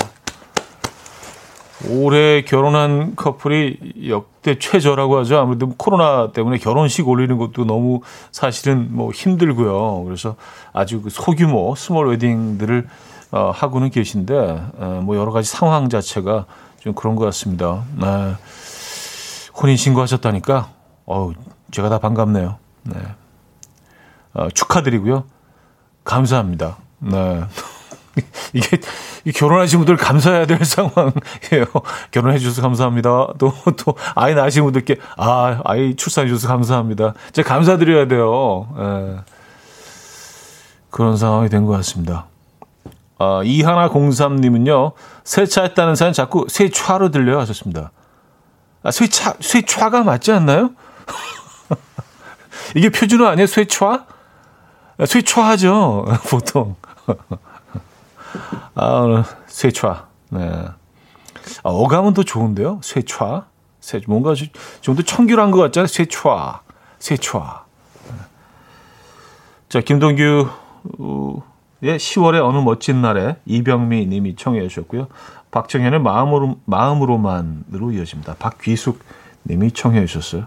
올해 1.89 2.43
결혼한 2.43 3.15
커플이 3.15 4.09
역대 4.09 4.59
최저라고 4.59 5.19
하죠. 5.19 5.39
아무래도 5.39 5.69
코로나 5.77 6.33
때문에 6.33 6.59
결혼식 6.59 7.09
올리는 7.09 7.37
것도 7.39 7.65
너무 7.65 8.01
사실은 8.33 8.89
뭐 8.91 9.13
힘들고요. 9.13 10.03
그래서 10.05 10.35
아주 10.73 11.01
그 11.03 11.11
소규모 11.11 11.75
스몰 11.77 12.09
웨딩들을 12.09 12.89
어, 13.31 13.51
하고는 13.55 13.91
계신데 13.91 14.35
어, 14.79 15.01
뭐 15.05 15.17
여러 15.17 15.31
가지 15.31 15.49
상황 15.49 15.89
자체가 15.89 16.47
좀 16.81 16.95
그런 16.95 17.15
것 17.15 17.25
같습니다. 17.27 17.85
네. 17.97 18.35
혼인 19.61 19.77
신고하셨다니까 19.77 20.71
어우 21.05 21.35
제가 21.71 21.89
다 21.89 21.99
반갑네요. 21.99 22.57
네. 22.85 22.97
어, 24.35 24.49
축하드리고요. 24.51 25.25
감사합니다. 26.05 26.77
네. 27.01 27.45
이게 28.53 28.79
결혼하신 29.33 29.81
분들 29.81 29.97
감사해야 29.97 30.47
될 30.47 30.59
상황이에요. 30.65 31.67
결혼해 32.11 32.39
주셔서 32.39 32.63
감사합니다. 32.63 33.29
또, 33.39 33.53
또, 33.77 33.95
아이 34.15 34.35
낳으신 34.35 34.65
분들께, 34.65 34.97
아, 35.17 35.61
아이 35.65 35.95
출산해 35.95 36.29
주셔서 36.29 36.49
감사합니다. 36.49 37.15
제가 37.33 37.49
감사드려야 37.49 38.09
돼요. 38.09 38.69
예. 38.79 39.19
그런 40.91 41.17
상황이 41.17 41.49
된 41.49 41.67
것 41.67 41.73
같습니다. 41.77 42.27
아, 43.19 43.43
이하나03님은요, 43.45 44.93
세차했다는 45.25 45.95
사연 45.95 46.13
자꾸 46.13 46.47
세차로 46.49 47.11
들려요 47.11 47.39
하셨습니다. 47.41 47.93
아, 48.83 48.91
쇠차, 48.91 49.35
쇠차가 49.41 50.03
맞지 50.03 50.33
않나요? 50.33 50.71
이게 52.75 52.91
표준어 52.91 53.27
아니에요? 53.27 53.47
쇠차? 53.47 54.07
쇠차하죠, 55.05 56.07
보통. 56.31 56.77
아, 58.75 59.25
쇠차. 59.47 60.07
네. 60.31 60.41
아, 61.63 61.69
어감은 61.71 62.15
더 62.15 62.23
좋은데요? 62.23 62.81
쇠차. 62.83 63.47
쇠, 63.81 64.01
뭔가 64.07 64.35
좀 64.81 64.97
더 64.97 65.03
청결한 65.03 65.51
것 65.51 65.59
같잖아요? 65.61 65.87
쇠차. 65.87 66.61
쇠차. 66.99 67.65
자, 69.69 69.81
김동규, 69.81 70.49
예, 71.83 71.97
10월의 71.97 72.43
어느 72.45 72.59
멋진 72.59 73.03
날에 73.03 73.37
이병미 73.47 74.07
님이 74.07 74.35
청해 74.35 74.67
주셨고요. 74.69 75.09
박정현의 75.51 76.01
마음으로, 76.01 76.59
마음으로만으로 76.65 77.93
이어집니다. 77.93 78.35
박귀숙 78.39 78.99
님이 79.47 79.71
청해 79.71 80.05
주셨어요. 80.07 80.47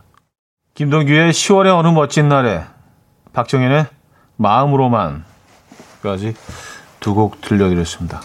김동규의 0.73 1.31
10월의 1.31 1.77
어느 1.77 1.87
멋진 1.89 2.29
날에 2.29 2.63
박정현의 3.33 3.87
마음으로만까지 4.37 5.23
두 6.99 7.13
곡 7.13 7.41
들려드렸습니다. 7.41 8.21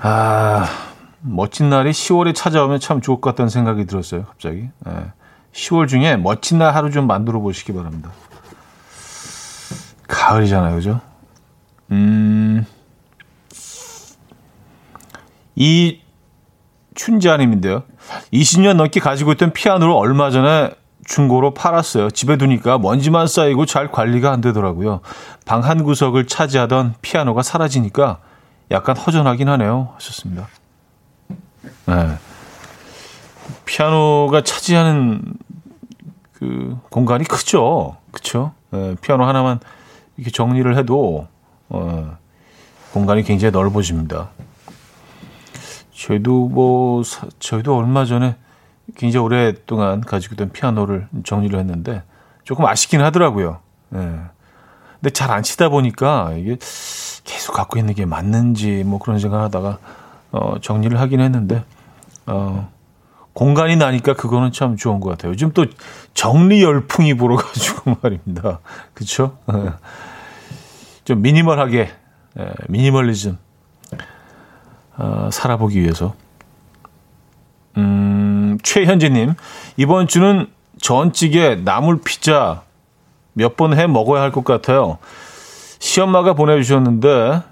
아, 0.00 0.66
멋진 1.22 1.68
날이 1.70 1.90
10월에 1.90 2.34
찾아오면 2.34 2.80
참 2.80 3.00
좋을 3.00 3.20
것 3.20 3.30
같다는 3.30 3.48
생각이 3.50 3.86
들었어요, 3.86 4.24
갑자기. 4.24 4.68
네. 4.86 4.92
10월 5.52 5.88
중에 5.88 6.16
멋진 6.16 6.58
날 6.58 6.74
하루 6.74 6.90
좀 6.90 7.06
만들어 7.06 7.40
보시기 7.40 7.72
바랍니다. 7.72 8.10
가을이잖아요, 10.06 10.74
그죠? 10.76 11.00
음, 11.90 12.64
이 15.56 15.99
춘자님인데요. 16.94 17.82
20년 18.32 18.74
넘게 18.74 19.00
가지고 19.00 19.32
있던 19.32 19.52
피아노를 19.52 19.92
얼마 19.94 20.30
전에 20.30 20.70
중고로 21.04 21.54
팔았어요. 21.54 22.10
집에 22.10 22.36
두니까 22.36 22.78
먼지만 22.78 23.26
쌓이고 23.26 23.66
잘 23.66 23.90
관리가 23.90 24.30
안 24.30 24.40
되더라고요. 24.40 25.00
방 25.46 25.62
한 25.64 25.82
구석을 25.84 26.26
차지하던 26.26 26.94
피아노가 27.02 27.42
사라지니까 27.42 28.18
약간 28.70 28.96
허전하긴 28.96 29.48
하네요. 29.48 29.92
하셨습니다. 29.94 30.46
네. 31.86 32.16
피아노가 33.64 34.42
차지하는 34.42 35.22
그 36.32 36.78
공간이 36.90 37.24
크죠. 37.24 37.96
그쵸? 38.12 38.52
네, 38.70 38.94
피아노 39.00 39.24
하나만 39.24 39.60
이렇게 40.16 40.30
정리를 40.30 40.76
해도, 40.76 41.26
어, 41.68 42.16
공간이 42.92 43.22
굉장히 43.24 43.52
넓어집니다. 43.52 44.30
저희도 46.04 46.48
뭐, 46.48 47.02
저희도 47.40 47.76
얼마 47.76 48.06
전에 48.06 48.36
굉장히 48.96 49.24
오랫동안 49.24 50.00
가지고 50.00 50.34
있던 50.34 50.50
피아노를 50.50 51.06
정리를 51.24 51.58
했는데 51.58 52.02
조금 52.42 52.64
아쉽긴 52.64 53.02
하더라고요. 53.02 53.58
예. 53.94 53.98
근데 53.98 55.10
잘 55.12 55.30
안 55.30 55.42
치다 55.42 55.68
보니까 55.68 56.32
이게 56.38 56.56
계속 57.24 57.52
갖고 57.52 57.78
있는 57.78 57.94
게 57.94 58.06
맞는지 58.06 58.82
뭐 58.84 58.98
그런 58.98 59.18
생각 59.18 59.42
하다가 59.42 59.78
어, 60.32 60.54
정리를 60.60 60.98
하긴 60.98 61.20
했는데 61.20 61.64
어, 62.26 62.70
공간이 63.34 63.76
나니까 63.76 64.14
그거는 64.14 64.52
참 64.52 64.76
좋은 64.76 65.00
것 65.00 65.10
같아요. 65.10 65.32
요즘 65.32 65.52
또 65.52 65.66
정리 66.14 66.62
열풍이 66.62 67.14
불어가지고 67.14 67.98
말입니다. 68.02 68.60
예. 69.52 69.72
좀 71.04 71.22
미니멀하게, 71.22 71.90
예, 72.38 72.52
미니멀리즘, 72.68 73.38
어, 75.00 75.30
살아보기 75.32 75.80
위해서. 75.80 76.14
음, 77.78 78.58
최현지님, 78.62 79.34
이번 79.78 80.06
주는 80.08 80.46
전찌개, 80.80 81.54
나물 81.56 82.00
피자 82.02 82.62
몇 83.32 83.56
번 83.56 83.74
해 83.74 83.86
먹어야 83.86 84.22
할 84.22 84.30
것 84.32 84.44
같아요. 84.44 84.98
시엄마가 85.78 86.34
보내주셨는데 86.34 87.42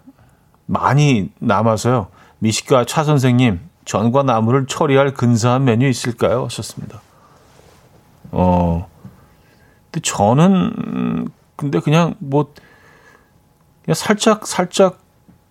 많이 0.66 1.30
남아서요. 1.38 2.08
미식가 2.40 2.84
차 2.84 3.04
선생님, 3.04 3.60
전과 3.86 4.24
나물을 4.24 4.66
처리할 4.66 5.14
근사한 5.14 5.64
메뉴 5.64 5.88
있을까요? 5.88 6.44
하셨습니다. 6.44 7.00
어, 8.30 8.86
근데 9.90 10.00
저는, 10.02 11.28
근데 11.56 11.80
그냥 11.80 12.14
뭐, 12.18 12.52
그냥 13.84 13.94
살짝, 13.94 14.46
살짝 14.46 14.98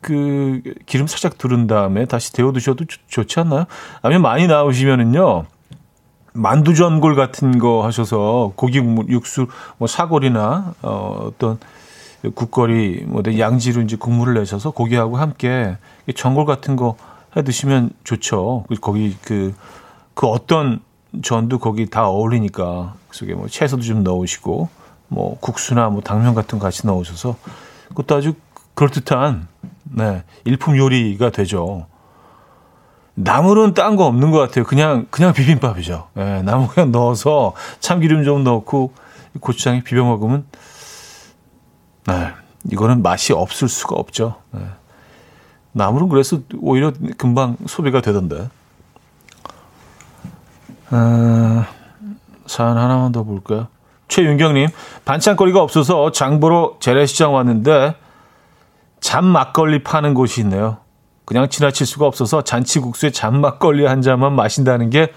그 0.08 0.62
기름 0.86 1.08
살짝 1.08 1.38
두른 1.38 1.68
다음에 1.68 2.06
다시 2.06 2.32
데워 2.32 2.52
두셔도 2.54 2.86
좋, 2.86 3.28
지 3.28 3.40
않나요? 3.40 3.66
아니면 4.02 4.22
많이 4.22 4.48
나오시면은요. 4.48 5.46
만두 6.34 6.76
전골 6.76 7.16
같은 7.16 7.58
거 7.58 7.84
하셔서 7.84 8.54
고기 8.56 8.78
육수 9.10 9.48
뭐 9.78 9.88
사골이나 9.88 10.76
어 10.84 11.28
어떤 11.28 11.60
국거리 12.36 13.04
뭐 13.08 13.24
양지로 13.26 13.82
이제 13.82 13.96
국물을 13.96 14.36
내셔서 14.36 14.72
고기하고 14.72 15.18
함께 15.18 15.78
전골 16.16 16.46
같은 16.46 16.76
거 16.76 16.96
해 17.38 17.44
드시면 17.44 17.92
좋죠. 18.04 18.66
그 18.68 18.76
거기 18.76 19.16
그그 19.22 19.54
그 20.16 20.28
어떤 20.28 20.82
전도 21.22 21.60
거기 21.60 21.88
다 21.88 22.08
어울리니까 22.08 22.96
그 23.08 23.16
속에 23.16 23.36
뭐 23.36 23.48
채소도 23.48 23.84
좀 23.84 24.04
넣으시고 24.04 24.70
뭐 25.10 25.38
국수나 25.40 25.90
뭐 25.90 26.02
당면 26.02 26.34
같은 26.34 26.58
거 26.58 26.64
같이 26.64 26.88
넣으셔서 26.88 27.36
그것도 27.90 28.16
아주 28.16 28.34
그럴듯한 28.74 29.48
네, 29.92 30.24
일품 30.46 30.78
요리가 30.78 31.30
되죠. 31.30 31.88
나물은 33.16 33.74
딴 33.74 33.96
거 33.96 34.06
없는 34.06 34.32
것 34.32 34.38
같아요. 34.38 34.64
그냥 34.64 35.08
그냥 35.10 35.34
비빔밥이죠. 35.34 36.10
네, 36.14 36.44
나물 36.44 36.68
그냥 36.68 36.92
넣어서 36.92 37.54
참기름 37.80 38.24
좀 38.24 38.44
넣고 38.44 38.94
고추장에 39.40 39.84
비벼 39.84 40.04
먹으면 40.04 40.46
네, 42.06 42.32
이거는 42.72 43.02
맛이 43.02 43.34
없을 43.34 43.68
수가 43.68 43.96
없죠. 43.96 44.36
네. 44.52 44.62
나물은 45.72 46.10
그래서 46.10 46.40
오히려 46.60 46.92
금방 47.18 47.58
소비가 47.66 48.02
되던데. 48.02 48.50
아, 50.90 51.68
사연 52.46 52.78
하나만 52.78 53.12
더 53.12 53.24
볼까요? 53.24 53.68
최윤경님, 54.08 54.70
반찬거리가 55.06 55.62
없어서 55.62 56.12
장보러 56.12 56.78
재래시장 56.80 57.34
왔는데 57.34 57.96
잔 59.00 59.26
막걸리 59.26 59.84
파는 59.84 60.14
곳이 60.14 60.42
있네요. 60.42 60.78
그냥 61.26 61.50
지나칠 61.50 61.86
수가 61.86 62.06
없어서 62.06 62.44
잔치국수에 62.44 63.12
잔 63.12 63.42
막걸리 63.42 63.86
한 63.86 64.02
잔만 64.02 64.34
마신다는 64.34 64.90
게 64.90 65.12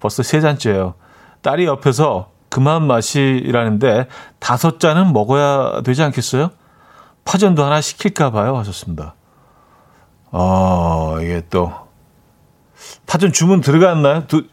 벌써 0.00 0.22
세 0.22 0.40
잔째예요. 0.40 0.94
딸이 1.42 1.66
옆에서 1.66 2.30
그만 2.48 2.86
마시라는데 2.86 4.08
다섯 4.38 4.80
잔은 4.80 5.12
먹어야 5.12 5.82
되지 5.82 6.02
않겠어요? 6.02 6.50
파전도 7.24 7.64
하나 7.64 7.80
시킬까 7.80 8.30
봐요 8.30 8.56
하셨습니다. 8.58 9.14
어, 10.30 11.16
이게 11.20 11.42
또 11.50 11.72
파전 13.06 13.32
주문 13.32 13.60
들어갔나요? 13.60 14.26
두, 14.26 14.46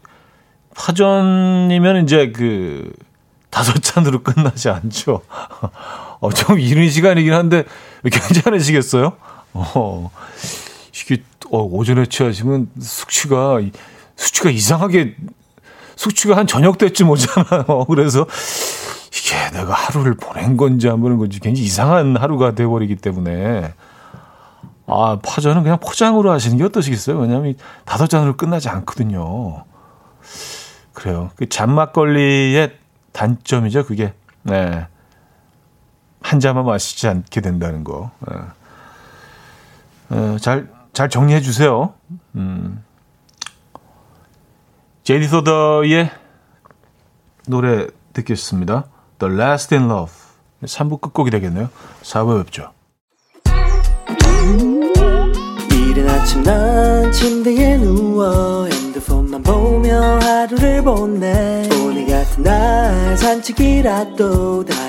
파전이면 0.75 2.03
이제 2.03 2.31
그 2.31 2.91
다섯 3.49 3.81
잔으로 3.81 4.23
끝나지 4.23 4.69
않죠. 4.69 5.21
어, 6.19 6.31
좀 6.31 6.59
이른 6.59 6.89
시간이긴 6.89 7.33
한데 7.33 7.63
괜찮으시겠어요? 8.03 9.13
어, 9.53 10.11
이게 10.93 11.23
어, 11.51 11.61
오전에 11.63 12.05
취하시면 12.05 12.69
숙취가 12.79 13.59
수치가 14.15 14.49
이상하게 14.49 15.15
숙취가 15.95 16.37
한 16.37 16.47
저녁 16.47 16.77
때쯤 16.77 17.09
오잖아요. 17.09 17.85
그래서 17.87 18.25
이게 19.07 19.35
내가 19.57 19.73
하루를 19.73 20.15
보낸 20.15 20.57
건지 20.57 20.89
안 20.89 21.01
보낸 21.01 21.17
건지 21.17 21.39
굉장히 21.39 21.65
이상한 21.65 22.15
하루가 22.17 22.53
돼버리기 22.53 22.97
때문에 22.97 23.73
아, 24.87 25.19
파전은 25.23 25.63
그냥 25.63 25.77
포장으로 25.79 26.31
하시는 26.31 26.57
게 26.57 26.63
어떠시겠어요? 26.63 27.19
왜냐하면 27.19 27.55
다섯 27.85 28.07
잔으로 28.07 28.35
끝나지 28.35 28.69
않거든요. 28.69 29.63
그래요. 30.93 31.29
그 31.35 31.47
잔막걸리의 31.47 32.75
단점이죠, 33.11 33.85
그게. 33.85 34.13
네. 34.41 34.87
한 36.21 36.39
잔만 36.39 36.65
마시지 36.65 37.07
않게 37.07 37.41
된다는 37.41 37.83
거. 37.83 38.11
네. 38.27 38.35
어, 40.09 40.37
잘, 40.39 40.69
잘 40.93 41.09
정리해 41.09 41.41
주세요. 41.41 41.93
음. 42.35 42.83
제디 45.03 45.27
소더의 45.27 46.11
노래 47.47 47.87
듣겠습니다. 48.13 48.85
The 49.19 49.33
Last 49.33 49.75
in 49.75 49.89
Love. 49.89 50.13
3부 50.63 51.01
끝곡이 51.01 51.31
되겠네요. 51.31 51.69
4부 52.03 52.43
뵙죠. 52.43 52.71
아침 56.29 56.43
난 56.43 57.11
침대에 57.11 57.77
누워 57.77 58.65
핸드폰만 58.65 59.41
보며 59.41 60.19
하루를 60.19 60.83
보내 60.83 61.67
오늘 61.81 62.05
같은 62.05 62.43
날 62.43 63.17
산책이라도 63.17 64.65
다 64.65 64.88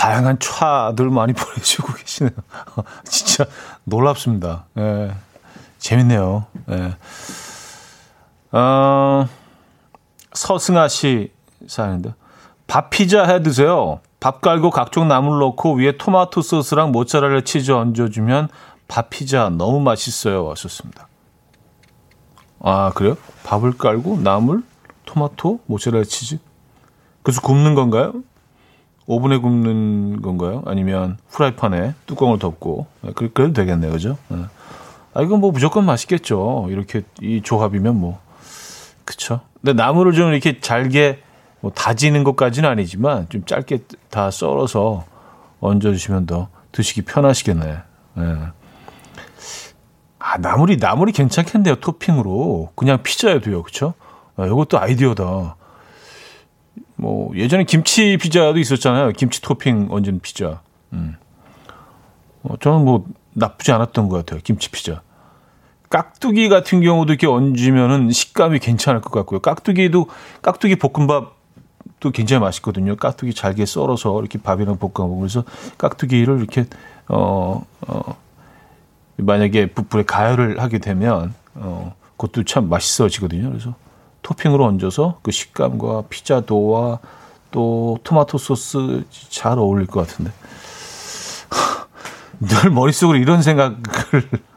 다양한 0.00 0.38
차들 0.38 1.10
많이 1.10 1.34
보내주고 1.36 1.92
계시네요. 1.92 2.32
진짜 3.04 3.44
놀랍습니다. 3.84 4.64
예, 4.78 5.14
재밌네요. 5.78 6.46
예. 6.70 6.96
어, 8.52 9.28
서승아 10.32 10.88
씨 10.88 11.30
사연인데 11.68 12.14
밥 12.66 12.88
피자 12.88 13.24
해 13.26 13.42
드세요. 13.42 14.00
밥 14.20 14.40
깔고 14.40 14.70
각종 14.70 15.06
나물 15.06 15.38
넣고 15.38 15.74
위에 15.74 15.98
토마토 15.98 16.40
소스랑 16.40 16.92
모짜렐라 16.92 17.42
치즈 17.42 17.70
얹어주면 17.70 18.48
밥 18.88 19.10
피자 19.10 19.50
너무 19.50 19.80
맛있어요. 19.80 20.46
왔었습니다. 20.46 21.08
아 22.60 22.90
그래요? 22.94 23.18
밥을 23.44 23.76
깔고 23.76 24.20
나물, 24.22 24.62
토마토, 25.04 25.60
모짜렐라 25.66 26.04
치즈. 26.04 26.38
그래서 27.22 27.42
굽는 27.42 27.74
건가요? 27.74 28.14
오븐에 29.10 29.38
굽는 29.38 30.22
건가요? 30.22 30.62
아니면 30.66 31.18
프라이팬에 31.30 31.94
뚜껑을 32.06 32.38
덮고 32.38 32.86
네, 33.00 33.10
그래도 33.12 33.52
되겠네요, 33.52 33.90
그죠? 33.90 34.16
네. 34.28 34.44
아 35.14 35.22
이건 35.22 35.40
뭐 35.40 35.50
무조건 35.50 35.84
맛있겠죠. 35.84 36.68
이렇게 36.70 37.02
이 37.20 37.42
조합이면 37.42 37.98
뭐 37.98 38.20
그쵸? 39.04 39.40
근데 39.60 39.72
나물을 39.72 40.12
좀 40.12 40.30
이렇게 40.32 40.60
잘게 40.60 41.24
뭐 41.58 41.72
다지는 41.72 42.22
것까지는 42.22 42.68
아니지만 42.68 43.28
좀 43.30 43.44
짧게 43.44 43.80
다 44.10 44.30
썰어서 44.30 45.04
얹어주시면 45.58 46.26
더 46.26 46.46
드시기 46.70 47.02
편하시겠네. 47.02 47.78
네. 48.14 48.36
아 50.20 50.38
나물이 50.38 50.76
나물이 50.76 51.10
괜찮겠네요 51.10 51.76
토핑으로 51.76 52.70
그냥 52.76 53.02
피자에 53.02 53.40
도요, 53.40 53.64
그쵸? 53.64 53.94
아, 54.36 54.46
이것도 54.46 54.78
아이디어다. 54.78 55.56
뭐 57.00 57.34
예전에 57.34 57.64
김치 57.64 58.18
피자도 58.18 58.58
있었잖아요. 58.58 59.12
김치 59.12 59.40
토핑 59.40 59.88
얹은 59.90 60.20
피자. 60.20 60.60
음. 60.92 61.16
어, 62.42 62.56
저는 62.60 62.84
뭐 62.84 63.06
나쁘지 63.32 63.72
않았던 63.72 64.10
것 64.10 64.18
같아요. 64.18 64.40
김치 64.44 64.70
피자. 64.70 65.00
깍두기 65.88 66.48
같은 66.50 66.82
경우도 66.82 67.12
이렇게 67.12 67.26
얹으면은 67.26 68.10
식감이 68.10 68.58
괜찮을 68.58 69.00
것 69.00 69.10
같고요. 69.10 69.40
깍두기도 69.40 70.08
깍두기 70.42 70.76
볶음밥도 70.76 72.10
굉장히 72.12 72.42
맛있거든요. 72.42 72.96
깍두기 72.96 73.32
잘게 73.32 73.64
썰어서 73.64 74.20
이렇게 74.20 74.38
밥이랑 74.38 74.76
볶아 74.76 75.06
먹으면서 75.08 75.44
깍두기를 75.78 76.38
이렇게 76.38 76.66
어, 77.08 77.64
어 77.88 78.16
만약에 79.16 79.66
불에 79.72 80.04
가열을 80.04 80.60
하게 80.60 80.78
되면 80.78 81.34
어 81.54 81.94
그것도 82.18 82.44
참 82.44 82.68
맛있어지거든요. 82.68 83.48
그래서 83.48 83.74
토핑으로 84.22 84.64
얹어서 84.64 85.18
그 85.22 85.30
식감과 85.30 86.04
피자 86.08 86.40
도와 86.40 86.98
또 87.50 87.98
토마토 88.04 88.38
소스 88.38 89.04
잘 89.28 89.58
어울릴 89.58 89.86
것 89.86 90.06
같은데. 90.06 90.32
늘 92.40 92.70
머릿속으로 92.70 93.18
이런 93.18 93.42
생각을 93.42 93.76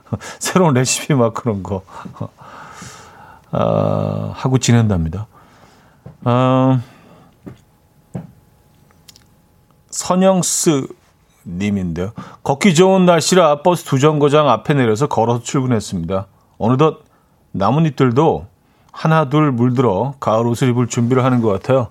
새로운 0.39 0.73
레시피 0.73 1.13
막 1.13 1.33
그런 1.33 1.63
거 1.63 1.83
아, 3.51 4.31
하고 4.35 4.57
지낸답니다. 4.57 5.27
아, 6.23 6.81
선영스 9.89 10.87
님인데요. 11.45 12.13
걷기 12.43 12.73
좋은 12.73 13.05
날씨라 13.05 13.61
버스 13.61 13.83
두 13.83 13.99
정거장 13.99 14.49
앞에 14.49 14.73
내려서 14.73 15.07
걸어서 15.07 15.43
출근했습니다. 15.43 16.27
어느덧 16.57 17.03
나뭇잎들도 17.51 18.47
하나 18.93 19.27
둘 19.27 19.51
물들어 19.51 20.13
가을 20.21 20.47
옷을 20.47 20.69
입을 20.69 20.87
준비를 20.87 21.25
하는 21.25 21.41
것 21.41 21.49
같아요. 21.49 21.87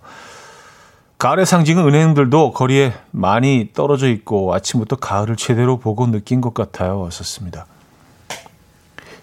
가을의 1.19 1.45
상징은 1.45 1.87
은행들도 1.87 2.53
거리에 2.53 2.95
많이 3.11 3.71
떨어져 3.75 4.09
있고 4.09 4.55
아침부터 4.55 4.97
가을을 4.97 5.37
제대로 5.37 5.79
보고 5.79 6.07
느낀 6.07 6.41
것 6.41 6.55
같아요. 6.55 7.01
왔었습니다. 7.01 7.67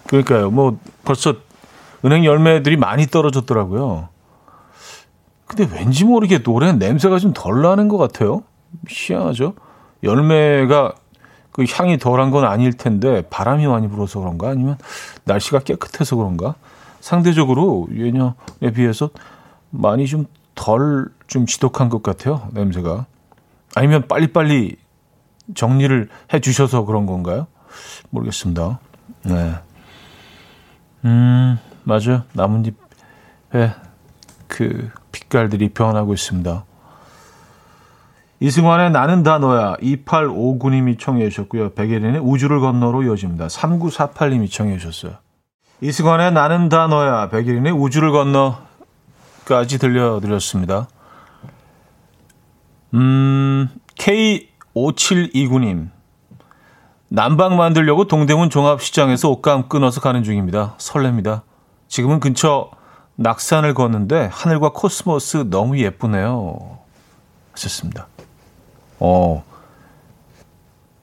그러니까요. 0.07 0.51
뭐 0.51 0.77
벌써 1.03 1.33
은행 2.05 2.23
열매들이 2.25 2.77
많이 2.77 3.07
떨어졌더라고요. 3.07 4.09
근데 5.45 5.67
왠지 5.75 6.05
모르게 6.05 6.43
노래 6.43 6.71
냄새가 6.71 7.17
좀 7.17 7.33
덜 7.33 7.61
나는 7.61 7.87
것 7.87 7.97
같아요. 7.97 8.43
희한하죠. 8.87 9.55
열매가 10.03 10.93
그 11.51 11.65
향이 11.69 11.97
덜한 11.97 12.31
건 12.31 12.45
아닐 12.45 12.73
텐데 12.73 13.23
바람이 13.29 13.65
많이 13.67 13.89
불어서 13.89 14.19
그런가 14.19 14.49
아니면 14.49 14.77
날씨가 15.25 15.59
깨끗해서 15.59 16.15
그런가 16.15 16.55
상대적으로 16.99 17.87
예년에 17.93 18.71
비해서 18.73 19.09
많이 19.69 20.07
좀 20.07 20.25
덜좀 20.55 21.13
좀 21.27 21.45
지독한 21.45 21.89
것 21.89 22.03
같아요 22.03 22.47
냄새가 22.51 23.05
아니면 23.75 24.07
빨리빨리 24.07 24.77
정리를 25.55 26.09
해 26.33 26.39
주셔서 26.39 26.85
그런 26.85 27.05
건가요 27.05 27.47
모르겠습니다 28.09 28.79
네. 29.23 29.53
음 31.05 31.57
맞아요 31.83 32.23
나뭇잎에 32.33 33.73
그 34.47 34.89
빛깔들이 35.11 35.69
변하고 35.69 36.13
있습니다 36.13 36.65
이승환의 38.41 38.91
나는 38.91 39.23
다 39.23 39.37
너야 39.37 39.75
2859님이 39.81 40.97
청해 40.97 41.29
주셨고요. 41.29 41.73
백예린의 41.73 42.21
우주를 42.21 42.61
건너로 42.61 43.03
이어집니다. 43.03 43.47
3948님이 43.47 44.49
청해 44.49 44.77
주셨어요. 44.77 45.17
이승환의 45.81 46.33
나는 46.33 46.67
다 46.67 46.87
너야 46.87 47.29
백예린의 47.29 47.71
우주를 47.71 48.11
건너까지 48.11 49.79
들려드렸습니다. 49.79 50.87
음, 52.93 53.69
K5729님. 53.97 55.89
남방 57.07 57.57
만들려고 57.57 58.07
동대문 58.07 58.49
종합시장에서 58.49 59.29
옷감 59.29 59.69
끊어서 59.69 60.01
가는 60.01 60.23
중입니다. 60.23 60.75
설렙니다. 60.77 61.41
지금은 61.87 62.19
근처 62.19 62.69
낙산을 63.15 63.73
걷는데 63.73 64.29
하늘과 64.31 64.71
코스모스 64.73 65.49
너무 65.49 65.79
예쁘네요. 65.79 66.77
하셨습니다. 67.53 68.07
어, 68.99 69.43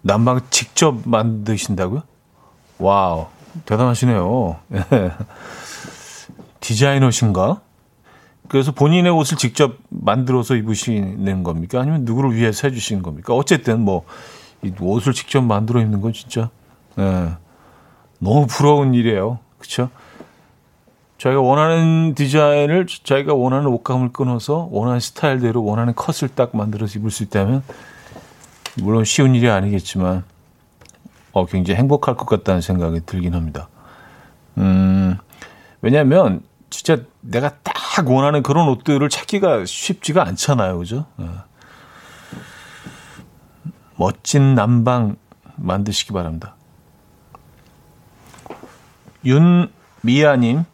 남방 0.02 0.40
직접 0.50 0.96
만드신다고요? 1.04 2.02
와우, 2.78 3.26
대단하시네요. 3.64 4.56
디자이너신가? 6.60 7.60
그래서 8.48 8.72
본인의 8.72 9.12
옷을 9.12 9.36
직접 9.36 9.76
만들어서 9.88 10.54
입으시는 10.54 11.42
겁니까? 11.42 11.80
아니면 11.80 12.04
누구를 12.04 12.34
위해서 12.34 12.68
해주시는 12.68 13.02
겁니까? 13.02 13.34
어쨌든 13.34 13.80
뭐, 13.80 14.04
이 14.62 14.72
옷을 14.80 15.12
직접 15.12 15.42
만들어 15.42 15.80
입는 15.80 16.00
건 16.00 16.12
진짜, 16.12 16.50
예, 16.98 17.30
너무 18.18 18.46
부러운 18.46 18.94
일이에요. 18.94 19.38
그쵸? 19.58 19.90
저희가 21.18 21.40
원하는 21.40 22.14
디자인을 22.14 22.86
저희가 22.86 23.34
원하는 23.34 23.66
옷감을 23.68 24.12
끊어서 24.12 24.68
원하는 24.70 25.00
스타일대로 25.00 25.64
원하는 25.64 25.94
컷을 25.94 26.28
딱 26.34 26.54
만들어서 26.54 26.98
입을 26.98 27.10
수 27.10 27.22
있다면 27.22 27.62
물론 28.76 29.04
쉬운 29.04 29.34
일이 29.34 29.48
아니겠지만 29.48 30.24
어, 31.36 31.44
굉장히 31.44 31.76
행복할 31.76 32.16
것 32.16 32.24
같다는 32.24 32.62
생각이 32.62 33.02
들긴 33.04 33.34
합니다. 33.34 33.68
음, 34.56 35.18
왜냐하면 35.82 36.40
진짜 36.70 37.02
내가 37.20 37.50
딱딱 37.62 38.08
원하는 38.08 38.42
그런 38.42 38.70
옷들을 38.70 39.06
찾기가 39.10 39.66
쉽지가 39.66 40.26
않잖아요. 40.28 40.78
그죠? 40.78 41.04
네. 41.16 41.26
멋진 43.96 44.54
남방 44.54 45.16
만드시기 45.56 46.14
바랍니다. 46.14 46.54
윤미아님, 49.26 50.64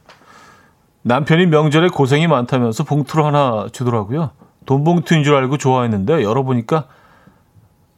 남편이 1.02 1.46
명절에 1.46 1.88
고생이 1.88 2.28
많다면서 2.28 2.84
봉투를 2.84 3.24
하나 3.24 3.66
주더라고요. 3.72 4.30
돈 4.64 4.84
봉투인 4.84 5.24
줄 5.24 5.34
알고 5.34 5.58
좋아했는데 5.58 6.22
열어보니까 6.22 6.86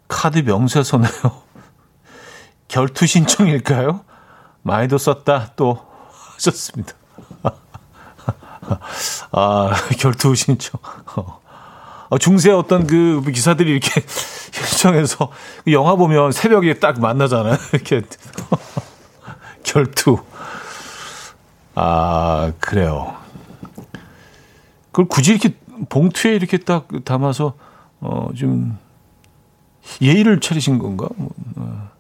카드 0.09 0.39
명세서네요. 0.39 1.44
결투 2.69 3.07
신청일까요? 3.07 4.01
많이도 4.63 4.99
썼다 4.99 5.53
또 5.57 5.79
하셨습니다. 6.35 6.93
아 9.33 9.73
결투 9.99 10.35
신청. 10.35 10.81
어, 12.09 12.19
중세 12.19 12.51
어떤 12.51 12.87
그 12.87 13.23
기사들이 13.33 13.71
이렇게 13.71 14.01
신청해서 14.07 15.31
영화 15.69 15.97
보면 15.97 16.33
새벽에 16.33 16.75
딱 16.75 17.01
만나잖아요. 17.01 17.57
이렇게 17.73 18.03
결투. 19.63 20.19
아 21.75 22.53
그래요. 22.61 23.17
그걸 24.93 25.09
굳이 25.09 25.33
이렇게 25.33 25.57
봉투에 25.89 26.35
이렇게 26.35 26.59
딱 26.59 26.89
담아서 27.05 27.55
어 28.01 28.29
좀 28.37 28.79
예의를 30.01 30.41
차리신 30.41 30.79
건가? 30.79 31.09
뭐, 31.17 31.31
어. 31.57 31.91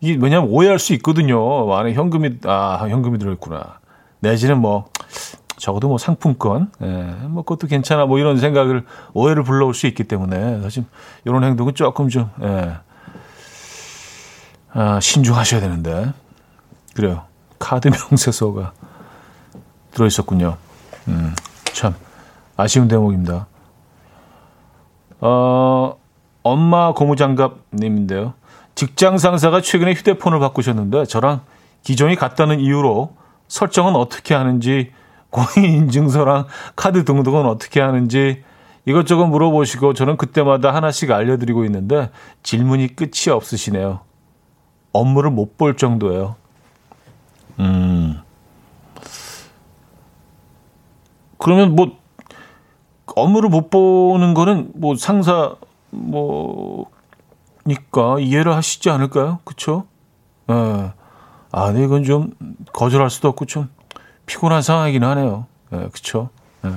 이게 0.00 0.18
왜냐하면 0.20 0.50
오해할 0.50 0.78
수 0.78 0.92
있거든요. 0.94 1.74
안에 1.74 1.92
현금이 1.94 2.38
아 2.44 2.86
현금이 2.88 3.18
들어있구나. 3.18 3.78
내지는 4.20 4.58
뭐 4.58 4.86
적어도 5.56 5.88
뭐 5.88 5.98
상품권, 5.98 6.70
예, 6.82 6.86
뭐 7.28 7.42
그것도 7.42 7.66
괜찮아, 7.66 8.06
뭐 8.06 8.18
이런 8.18 8.38
생각을 8.38 8.84
오해를 9.14 9.42
불러올 9.42 9.74
수 9.74 9.86
있기 9.86 10.04
때문에 10.04 10.60
사실 10.60 10.84
이런 11.24 11.44
행동은 11.44 11.74
조금 11.74 12.08
좀 12.08 12.30
예, 12.42 12.76
아, 14.72 15.00
신중하셔야 15.00 15.60
되는데 15.60 16.12
그래요. 16.94 17.24
카드 17.58 17.88
명세서가 17.88 18.72
들어 19.92 20.06
있었군요. 20.06 20.58
음, 21.08 21.34
참 21.72 21.94
아쉬운 22.56 22.86
대목입니다. 22.86 23.46
어, 25.20 25.96
엄마 26.42 26.92
고무장갑님인데요. 26.92 28.34
직장 28.76 29.16
상사가 29.18 29.60
최근에 29.60 29.94
휴대폰을 29.94 30.38
바꾸셨는데 30.38 31.06
저랑 31.06 31.40
기종이 31.82 32.14
같다는 32.14 32.60
이유로 32.60 33.16
설정은 33.48 33.96
어떻게 33.96 34.34
하는지 34.34 34.92
공인인증서랑 35.30 36.46
카드 36.76 37.04
등등은 37.04 37.46
어떻게 37.46 37.80
하는지 37.80 38.44
이것저것 38.84 39.26
물어보시고 39.26 39.94
저는 39.94 40.16
그때마다 40.16 40.74
하나씩 40.74 41.10
알려드리고 41.10 41.64
있는데 41.64 42.10
질문이 42.44 42.94
끝이 42.94 43.32
없으시네요. 43.32 44.00
업무를 44.92 45.30
못 45.30 45.56
볼 45.56 45.76
정도예요. 45.76 46.36
음. 47.58 48.20
그러면 51.38 51.74
뭐 51.74 51.96
업무를 53.14 53.48
못 53.48 53.70
보는 53.70 54.34
거는 54.34 54.72
뭐 54.74 54.96
상사 54.96 55.54
뭐 55.90 56.90
니까 57.66 58.18
이해를 58.20 58.54
하시지 58.54 58.88
않을까요? 58.90 59.40
그쵸? 59.44 59.86
예. 60.50 60.92
아, 61.52 61.72
네, 61.72 61.84
이건 61.84 62.04
좀 62.04 62.32
거절할 62.72 63.10
수도 63.10 63.28
없고 63.28 63.46
좀 63.46 63.68
피곤한 64.26 64.62
상황이긴 64.62 65.02
하네요. 65.04 65.46
예, 65.72 65.88
그쵸? 65.92 66.30
예. 66.64 66.70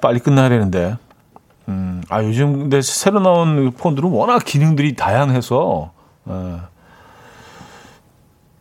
빨리 0.00 0.20
끝나야 0.20 0.48
되는데. 0.48 0.96
음, 1.68 2.02
아, 2.08 2.22
요즘 2.22 2.58
근데 2.58 2.82
새로 2.82 3.20
나온 3.20 3.72
폰들은 3.72 4.08
워낙 4.10 4.44
기능들이 4.44 4.94
다양해서, 4.94 5.92
예. 6.28 6.60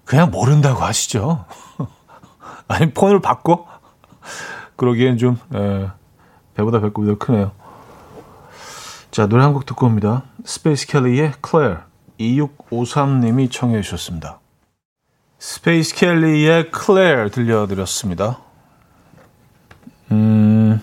그냥 0.05 0.31
모른다고 0.31 0.81
하시죠. 0.81 1.45
아니, 2.67 2.91
폰을 2.93 3.21
바꿔? 3.21 3.65
그러기엔 4.75 5.17
좀, 5.17 5.37
예, 5.53 5.89
배보다 6.55 6.79
배꼽이 6.79 7.07
더 7.07 7.17
크네요. 7.17 7.51
자, 9.11 9.27
노래 9.27 9.43
한 9.43 9.53
곡 9.53 9.65
듣고 9.65 9.85
옵니다. 9.87 10.23
스페이스 10.45 10.87
켈리의 10.87 11.33
클레어 11.41 11.79
2653님이 12.19 13.51
청해 13.51 13.81
주셨습니다. 13.81 14.39
스페이스 15.39 15.95
켈리의 15.95 16.71
클레어 16.71 17.29
들려드렸습니다. 17.29 18.39
음, 20.11 20.81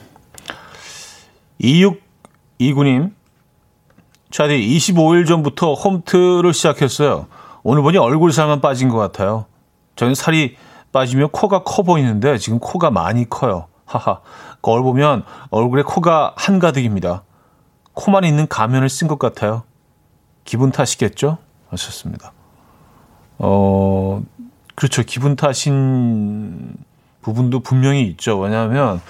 2629님, 1.61 3.13
차디 4.31 4.55
25일 4.59 5.27
전부터 5.27 5.75
홈트를 5.75 6.53
시작했어요. 6.53 7.27
오늘 7.63 7.83
보니 7.83 7.97
얼굴살만 7.99 8.61
빠진 8.61 8.89
것 8.89 8.99
같아요. 8.99 9.47
저는 9.97 10.15
살이 10.15 10.57
빠지며 10.93 11.29
코가 11.29 11.63
커 11.65 11.83
보이는데 11.83 12.39
지금 12.39 12.59
코가 12.59 12.91
많이 12.91 13.29
커요. 13.29 13.67
하하. 13.85 14.21
거울 14.61 14.83
보면 14.83 15.25
얼굴에 15.51 15.83
코가 15.83 16.35
한가득입니다. 16.37 17.23
코만 17.99 18.23
있는 18.23 18.47
가면을 18.47 18.89
쓴 18.89 19.09
것 19.09 19.19
같아요. 19.19 19.65
기분 20.45 20.71
탓이겠죠? 20.71 21.39
하셨습니다. 21.69 22.33
어, 23.39 24.23
그렇죠. 24.77 25.03
기분 25.03 25.35
탓인 25.35 26.77
부분도 27.23 27.59
분명히 27.59 28.07
있죠. 28.11 28.39
왜냐하면, 28.39 29.01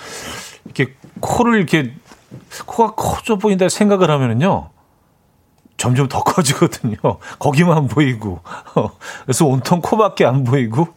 이렇게 0.64 0.95
코를 1.20 1.59
이렇게, 1.59 1.95
코가 2.64 2.95
커져 2.95 3.36
보인다 3.36 3.68
생각을 3.68 4.11
하면은요, 4.11 4.70
점점 5.76 6.09
더 6.09 6.22
커지거든요. 6.24 6.97
거기만 7.39 7.89
보이고. 7.89 8.41
그래서 9.24 9.45
온통 9.45 9.82
코밖에 9.82 10.24
안 10.24 10.45
보이고, 10.45 10.89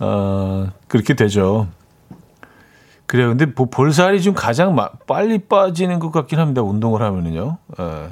어, 0.00 0.72
그렇게 0.88 1.14
되죠. 1.14 1.68
그래요. 3.08 3.28
근데 3.28 3.46
뭐 3.46 3.70
볼살이 3.70 4.20
좀 4.20 4.34
가장 4.34 4.74
마, 4.74 4.90
빨리 5.06 5.38
빠지는 5.38 5.98
것 5.98 6.12
같긴 6.12 6.38
합니다. 6.38 6.60
운동을 6.60 7.00
하면은요. 7.00 7.56
예. 7.80 8.08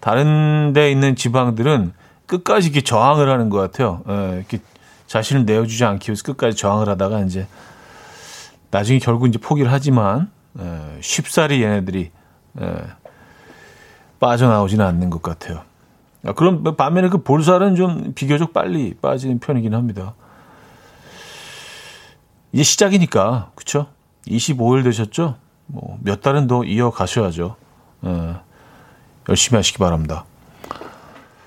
다른 0.00 0.72
데 0.72 0.90
있는 0.90 1.14
지방들은 1.14 1.92
끝까지 2.26 2.66
이렇게 2.66 2.80
저항을 2.80 3.30
하는 3.30 3.48
것 3.48 3.58
같아요. 3.58 4.02
예. 4.08 4.38
이렇게 4.38 4.58
자신을 5.06 5.44
내어주지 5.44 5.84
않기 5.84 6.10
위해서 6.10 6.24
끝까지 6.24 6.56
저항을 6.56 6.88
하다가 6.88 7.20
이제 7.20 7.46
나중에 8.72 8.98
결국 8.98 9.28
이제 9.28 9.38
포기를 9.38 9.70
하지만 9.70 10.32
예. 10.58 10.98
쉽사리 11.00 11.62
얘네들이 11.62 12.10
예. 12.60 12.74
빠져나오지는 14.18 14.84
않는 14.84 15.10
것 15.10 15.22
같아요. 15.22 15.62
아, 16.26 16.32
그럼 16.32 16.64
반면에 16.76 17.08
그 17.08 17.22
볼살은 17.22 17.76
좀 17.76 18.14
비교적 18.16 18.52
빨리 18.52 18.94
빠지는 18.94 19.38
편이긴 19.38 19.74
합니다. 19.74 20.14
이제 22.52 22.64
시작이니까 22.64 23.52
그렇죠? 23.54 23.86
25일 24.30 24.84
되셨죠? 24.84 25.36
뭐 25.66 25.98
몇 26.02 26.20
달은 26.20 26.46
더 26.46 26.64
이어가셔야죠. 26.64 27.56
예, 28.06 28.34
열심히 29.28 29.56
하시기 29.56 29.78
바랍니다. 29.78 30.24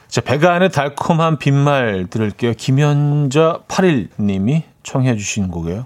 자, 0.07 0.21
배가 0.21 0.53
안에 0.53 0.69
달콤한 0.69 1.39
빈말 1.39 2.07
들을게요. 2.09 2.53
김현자 2.55 3.61
8일님이 3.67 4.63
청해 4.83 5.15
주신 5.17 5.47
곡이에요. 5.49 5.85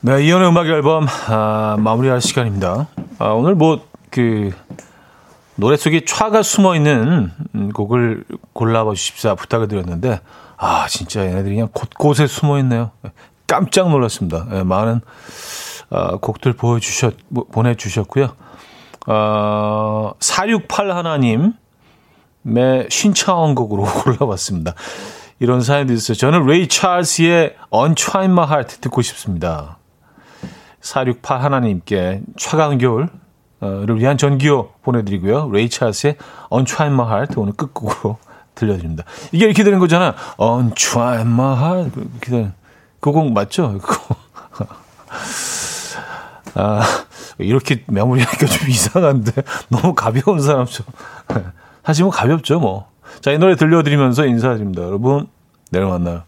네, 0.00 0.24
이연의 0.24 0.48
음악 0.48 0.66
앨범 0.66 1.06
아, 1.28 1.76
마무리할 1.78 2.20
시간입니다. 2.20 2.88
아, 3.18 3.26
오늘 3.28 3.54
뭐 3.54 3.96
그 4.16 4.50
노래 5.56 5.76
속에 5.76 6.00
촤가 6.00 6.42
숨어 6.42 6.74
있는 6.74 7.30
곡을 7.74 8.24
골라봐 8.54 8.94
주십사 8.94 9.34
부탁을 9.34 9.68
드렸는데 9.68 10.20
아, 10.56 10.86
진짜 10.88 11.24
얘네들이 11.24 11.54
그냥 11.54 11.68
곳곳에 11.72 12.26
숨어 12.26 12.58
있네요. 12.60 12.90
깜짝 13.46 13.90
놀랐습니다. 13.90 14.46
네, 14.50 14.62
많은 14.62 15.00
어, 15.90 16.18
곡들 16.18 16.54
보여주셨, 16.54 17.14
보내주셨고요. 17.52 18.34
어, 19.06 20.12
468 20.18 20.90
하나님의 20.90 21.52
신청한 22.90 23.54
곡으로 23.54 23.84
골라봤습니다. 24.04 24.74
이런 25.38 25.60
사연도 25.60 25.92
있어요. 25.92 26.16
저는 26.16 26.46
레이 26.46 26.66
찰스의 26.66 27.56
Untwine 27.72 28.32
My 28.32 28.46
Heart 28.46 28.80
듣고 28.80 29.02
싶습니다. 29.02 29.78
468 30.80 31.42
하나님께 31.42 32.22
차가운 32.38 32.78
겨울을 32.78 33.08
위한 33.98 34.16
전기호 34.16 34.72
보내드리고요. 34.82 35.50
레이 35.52 35.68
찰스의 35.68 36.16
Untwine 36.50 36.94
My 36.94 37.06
Heart 37.06 37.34
오늘 37.38 37.52
끝곡으로 37.52 38.18
들려줍니다. 38.56 39.04
이게 39.30 39.44
이렇게 39.44 39.62
되는 39.62 39.78
거잖아. 39.78 40.16
On 40.38 40.74
try 40.74 41.20
my 41.20 41.56
heart. 41.56 42.50
그곡 43.00 43.32
맞죠? 43.32 43.78
그거. 43.78 44.16
아, 46.54 46.82
이렇게 47.38 47.84
메모리하니까 47.86 48.46
좀 48.46 48.68
이상한데. 48.68 49.32
너무 49.70 49.94
가벼운 49.94 50.40
사람처럼. 50.40 50.92
하지만 51.82 52.10
가볍죠, 52.10 52.58
뭐. 52.58 52.88
자, 53.20 53.30
이 53.30 53.38
노래 53.38 53.54
들려드리면서 53.54 54.26
인사드립니다. 54.26 54.82
여러분, 54.82 55.28
내일 55.70 55.84
만나요. 55.84 56.22